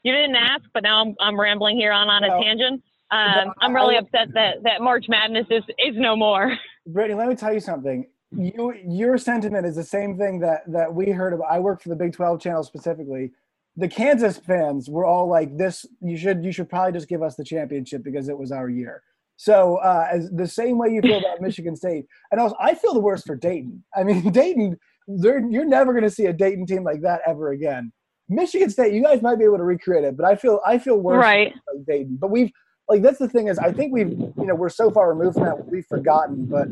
you 0.03 0.11
didn't 0.11 0.35
ask, 0.35 0.63
but 0.73 0.81
now 0.81 1.01
I'm, 1.01 1.15
I'm 1.19 1.39
rambling 1.39 1.77
here 1.77 1.91
on 1.91 2.09
on 2.09 2.23
a 2.23 2.27
no. 2.27 2.41
tangent. 2.41 2.83
Um, 3.11 3.53
I'm 3.59 3.75
really 3.75 3.97
upset 3.97 4.33
that 4.33 4.63
that 4.63 4.81
March 4.81 5.05
Madness 5.07 5.45
is 5.51 5.63
is 5.77 5.95
no 5.95 6.15
more. 6.15 6.57
Brittany, 6.87 7.15
let 7.15 7.27
me 7.27 7.35
tell 7.35 7.53
you 7.53 7.59
something. 7.59 8.07
You 8.31 8.73
your 8.87 9.17
sentiment 9.17 9.65
is 9.65 9.75
the 9.75 9.83
same 9.83 10.17
thing 10.17 10.39
that 10.39 10.61
that 10.71 10.93
we 10.93 11.09
heard 11.11 11.33
of. 11.33 11.41
I 11.41 11.59
work 11.59 11.81
for 11.81 11.89
the 11.89 11.95
Big 11.95 12.13
12 12.13 12.39
channel 12.39 12.63
specifically. 12.63 13.31
The 13.75 13.87
Kansas 13.87 14.37
fans 14.37 14.89
were 14.89 15.05
all 15.05 15.27
like, 15.27 15.57
"This 15.57 15.85
you 16.01 16.17
should 16.17 16.43
you 16.43 16.51
should 16.51 16.69
probably 16.69 16.93
just 16.93 17.09
give 17.09 17.23
us 17.23 17.35
the 17.35 17.43
championship 17.43 18.03
because 18.03 18.29
it 18.29 18.37
was 18.37 18.51
our 18.51 18.69
year." 18.69 19.03
So 19.35 19.77
uh, 19.77 20.07
as 20.11 20.29
the 20.29 20.47
same 20.47 20.77
way 20.77 20.89
you 20.89 21.01
feel 21.01 21.17
about 21.17 21.41
Michigan 21.41 21.75
State, 21.75 22.05
and 22.31 22.39
also 22.39 22.55
I 22.59 22.73
feel 22.73 22.93
the 22.93 22.99
worst 22.99 23.25
for 23.25 23.35
Dayton. 23.35 23.83
I 23.95 24.03
mean, 24.03 24.29
Dayton, 24.31 24.77
you're 25.07 25.65
never 25.65 25.91
going 25.91 26.03
to 26.03 26.11
see 26.11 26.27
a 26.27 26.33
Dayton 26.33 26.65
team 26.65 26.83
like 26.83 27.01
that 27.01 27.21
ever 27.27 27.51
again. 27.51 27.91
Michigan 28.29 28.69
State, 28.69 28.93
you 28.93 29.03
guys 29.03 29.21
might 29.21 29.39
be 29.39 29.43
able 29.43 29.57
to 29.57 29.63
recreate 29.63 30.05
it, 30.05 30.15
but 30.15 30.25
I 30.25 30.35
feel 30.35 30.61
I 30.65 30.77
feel 30.77 30.97
worse 30.97 31.21
right. 31.21 31.53
Dayton. 31.85 32.17
But 32.19 32.31
we've 32.31 32.51
like 32.91 33.01
that's 33.01 33.19
the 33.19 33.29
thing 33.29 33.47
is 33.47 33.57
I 33.57 33.71
think 33.71 33.93
we've 33.93 34.09
you 34.09 34.45
know 34.45 34.53
we're 34.53 34.67
so 34.67 34.91
far 34.91 35.13
removed 35.13 35.35
from 35.35 35.45
that 35.45 35.65
we've 35.67 35.85
forgotten. 35.85 36.45
But 36.45 36.67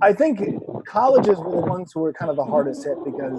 I 0.00 0.14
think 0.14 0.40
colleges 0.86 1.36
were 1.36 1.60
the 1.60 1.66
ones 1.66 1.92
who 1.92 2.00
were 2.00 2.14
kind 2.14 2.30
of 2.30 2.36
the 2.36 2.44
hardest 2.44 2.84
hit 2.84 2.96
because 3.04 3.38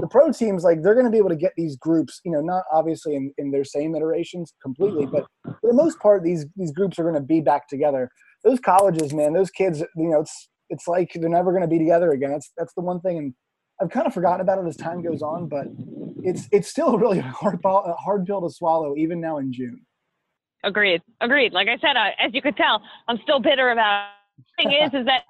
the 0.00 0.08
pro 0.10 0.32
teams 0.32 0.64
like 0.64 0.82
they're 0.82 0.94
going 0.94 1.06
to 1.06 1.12
be 1.12 1.18
able 1.18 1.28
to 1.28 1.36
get 1.36 1.52
these 1.56 1.76
groups 1.76 2.20
you 2.24 2.32
know 2.32 2.40
not 2.40 2.64
obviously 2.72 3.14
in, 3.14 3.32
in 3.38 3.52
their 3.52 3.64
same 3.64 3.94
iterations 3.94 4.52
completely, 4.60 5.06
but 5.06 5.26
for 5.44 5.70
the 5.70 5.74
most 5.74 6.00
part 6.00 6.24
these 6.24 6.46
these 6.56 6.72
groups 6.72 6.98
are 6.98 7.04
going 7.04 7.14
to 7.14 7.20
be 7.20 7.40
back 7.40 7.68
together. 7.68 8.10
Those 8.42 8.58
colleges, 8.58 9.14
man, 9.14 9.32
those 9.32 9.50
kids, 9.50 9.80
you 9.96 10.10
know, 10.10 10.20
it's 10.20 10.48
it's 10.68 10.88
like 10.88 11.12
they're 11.14 11.30
never 11.30 11.52
going 11.52 11.62
to 11.62 11.68
be 11.68 11.78
together 11.78 12.10
again. 12.10 12.30
That's 12.32 12.50
that's 12.56 12.74
the 12.74 12.82
one 12.82 13.00
thing, 13.00 13.18
and 13.18 13.34
I've 13.80 13.90
kind 13.90 14.06
of 14.08 14.14
forgotten 14.14 14.40
about 14.40 14.58
it 14.58 14.66
as 14.66 14.76
time 14.76 15.00
goes 15.00 15.22
on, 15.22 15.48
but 15.48 15.66
it's 16.24 16.48
it's 16.50 16.68
still 16.68 16.88
a 16.94 16.98
really 16.98 17.20
hard 17.40 17.62
ball, 17.62 17.84
a 17.86 17.94
hard 17.94 18.26
pill 18.26 18.40
to 18.40 18.50
swallow 18.50 18.96
even 18.96 19.20
now 19.20 19.38
in 19.38 19.52
June. 19.52 19.80
Agreed. 20.64 21.02
Agreed. 21.20 21.52
Like 21.52 21.68
I 21.68 21.78
said, 21.78 21.96
uh, 21.96 22.10
as 22.18 22.34
you 22.34 22.42
could 22.42 22.56
tell, 22.56 22.82
I'm 23.06 23.18
still 23.22 23.40
bitter 23.40 23.70
about. 23.70 24.10
The 24.36 24.64
thing 24.64 24.72
is, 24.72 24.94
is 24.94 25.06
that 25.06 25.22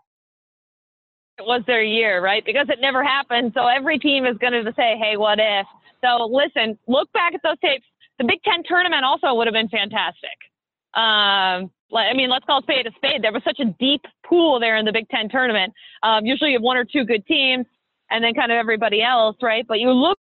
it 1.39 1.47
was 1.47 1.63
their 1.67 1.83
year, 1.83 2.23
right? 2.23 2.45
Because 2.45 2.69
it 2.69 2.79
never 2.81 3.05
happened. 3.05 3.53
So 3.55 3.67
every 3.67 3.99
team 3.99 4.27
is 4.27 4.37
going 4.39 4.53
to 4.53 4.73
say, 4.77 4.97
hey, 5.01 5.17
what 5.17 5.39
if? 5.39 5.67
So 6.05 6.27
listen, 6.27 6.79
look 6.87 7.13
back 7.13 7.35
at 7.35 7.41
those 7.43 7.59
tapes. 7.61 7.85
The 8.19 8.25
Big 8.25 8.43
Ten 8.43 8.63
tournament 8.65 9.05
also 9.05 9.35
would 9.35 9.47
have 9.47 9.55
been 9.55 9.69
fantastic. 9.69 10.37
Um, 10.95 11.71
I 11.95 12.13
mean, 12.15 12.29
let's 12.29 12.45
call 12.45 12.63
spade 12.63 12.87
a 12.87 12.91
spade. 12.97 13.23
There 13.23 13.33
was 13.33 13.43
such 13.45 13.61
a 13.61 13.67
deep 13.79 14.03
pool 14.27 14.59
there 14.59 14.77
in 14.77 14.85
the 14.85 14.93
Big 14.93 15.09
Ten 15.09 15.29
tournament. 15.29 15.73
Um, 16.03 16.27
usually 16.27 16.51
you 16.51 16.57
have 16.57 16.63
one 16.63 16.77
or 16.77 16.85
two 16.85 17.05
good 17.05 17.25
teams 17.27 17.67
and 18.11 18.25
then 18.25 18.35
kind 18.35 18.51
of 18.51 18.57
everybody 18.57 19.03
else, 19.03 19.37
right? 19.43 19.67
But 19.67 19.79
you 19.81 19.91
look 19.93 20.19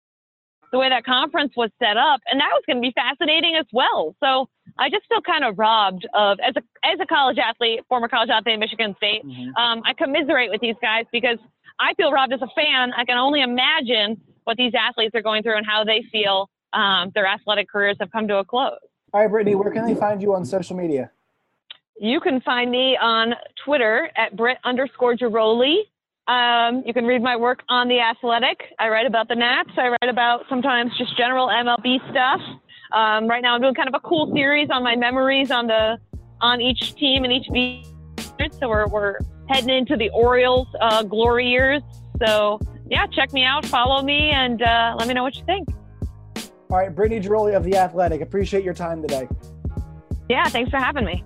the 0.72 0.78
way 0.78 0.88
that 0.88 1.04
conference 1.04 1.52
was 1.54 1.70
set 1.78 1.98
up, 1.98 2.20
and 2.30 2.40
that 2.40 2.48
was 2.52 2.62
going 2.66 2.78
to 2.78 2.80
be 2.80 2.92
fascinating 2.92 3.56
as 3.56 3.66
well. 3.72 4.16
So 4.20 4.48
I 4.78 4.90
just 4.90 5.06
feel 5.08 5.20
kind 5.20 5.44
of 5.44 5.58
robbed 5.58 6.06
of 6.14 6.38
as 6.40 6.54
a 6.56 6.62
as 6.86 6.98
a 7.00 7.06
college 7.06 7.38
athlete, 7.38 7.80
former 7.88 8.08
college 8.08 8.30
athlete 8.30 8.54
at 8.54 8.60
Michigan 8.60 8.94
State. 8.96 9.24
Mm-hmm. 9.24 9.56
Um, 9.56 9.82
I 9.84 9.92
commiserate 9.94 10.50
with 10.50 10.60
these 10.60 10.76
guys 10.80 11.04
because 11.12 11.38
I 11.78 11.94
feel 11.94 12.12
robbed 12.12 12.32
as 12.32 12.42
a 12.42 12.48
fan. 12.54 12.92
I 12.96 13.04
can 13.04 13.18
only 13.18 13.42
imagine 13.42 14.20
what 14.44 14.56
these 14.56 14.72
athletes 14.74 15.14
are 15.14 15.22
going 15.22 15.42
through 15.42 15.56
and 15.56 15.66
how 15.66 15.84
they 15.84 16.04
feel 16.10 16.48
um, 16.72 17.12
their 17.14 17.26
athletic 17.26 17.68
careers 17.68 17.96
have 18.00 18.10
come 18.10 18.26
to 18.28 18.38
a 18.38 18.44
close. 18.44 18.78
All 19.12 19.20
right, 19.20 19.30
Brittany, 19.30 19.54
where 19.54 19.70
can 19.70 19.86
they 19.86 19.94
find 19.94 20.22
you 20.22 20.34
on 20.34 20.44
social 20.44 20.76
media? 20.76 21.10
You 22.00 22.18
can 22.20 22.40
find 22.40 22.70
me 22.70 22.96
on 23.00 23.34
Twitter 23.64 24.10
at 24.16 24.36
Britt 24.36 24.58
underscore 24.64 25.14
Ghiroli. 25.14 25.82
Um, 26.26 26.82
you 26.86 26.94
can 26.94 27.04
read 27.04 27.22
my 27.22 27.36
work 27.36 27.62
on 27.68 27.88
The 27.88 28.00
Athletic. 28.00 28.58
I 28.78 28.88
write 28.88 29.06
about 29.06 29.28
the 29.28 29.34
Nats. 29.34 29.70
I 29.76 29.88
write 29.88 30.08
about 30.08 30.44
sometimes 30.48 30.92
just 30.96 31.16
general 31.16 31.48
MLB 31.48 31.98
stuff. 32.10 32.40
Um, 32.92 33.26
right 33.26 33.42
now, 33.42 33.54
I'm 33.54 33.60
doing 33.60 33.74
kind 33.74 33.88
of 33.88 33.94
a 33.94 34.00
cool 34.00 34.32
series 34.34 34.68
on 34.70 34.82
my 34.82 34.96
memories 34.96 35.50
on 35.50 35.66
the 35.66 35.98
on 36.40 36.60
each 36.60 36.94
team 36.96 37.24
and 37.24 37.32
each 37.32 37.46
beat. 37.52 37.86
So 38.60 38.68
we're, 38.68 38.88
we're 38.88 39.18
heading 39.48 39.70
into 39.70 39.96
the 39.96 40.10
Orioles 40.10 40.66
uh, 40.80 41.02
glory 41.04 41.48
years. 41.48 41.82
So 42.24 42.60
yeah, 42.90 43.06
check 43.06 43.32
me 43.32 43.44
out, 43.44 43.64
follow 43.64 44.02
me, 44.02 44.30
and 44.30 44.60
uh, 44.60 44.96
let 44.98 45.08
me 45.08 45.14
know 45.14 45.22
what 45.22 45.36
you 45.36 45.44
think. 45.44 45.68
All 46.70 46.78
right, 46.78 46.94
Brittany 46.94 47.20
Ghiroli 47.20 47.56
of 47.56 47.64
The 47.64 47.76
Athletic. 47.76 48.20
Appreciate 48.20 48.64
your 48.64 48.74
time 48.74 49.00
today. 49.00 49.28
Yeah, 50.28 50.48
thanks 50.48 50.70
for 50.70 50.78
having 50.78 51.04
me. 51.04 51.24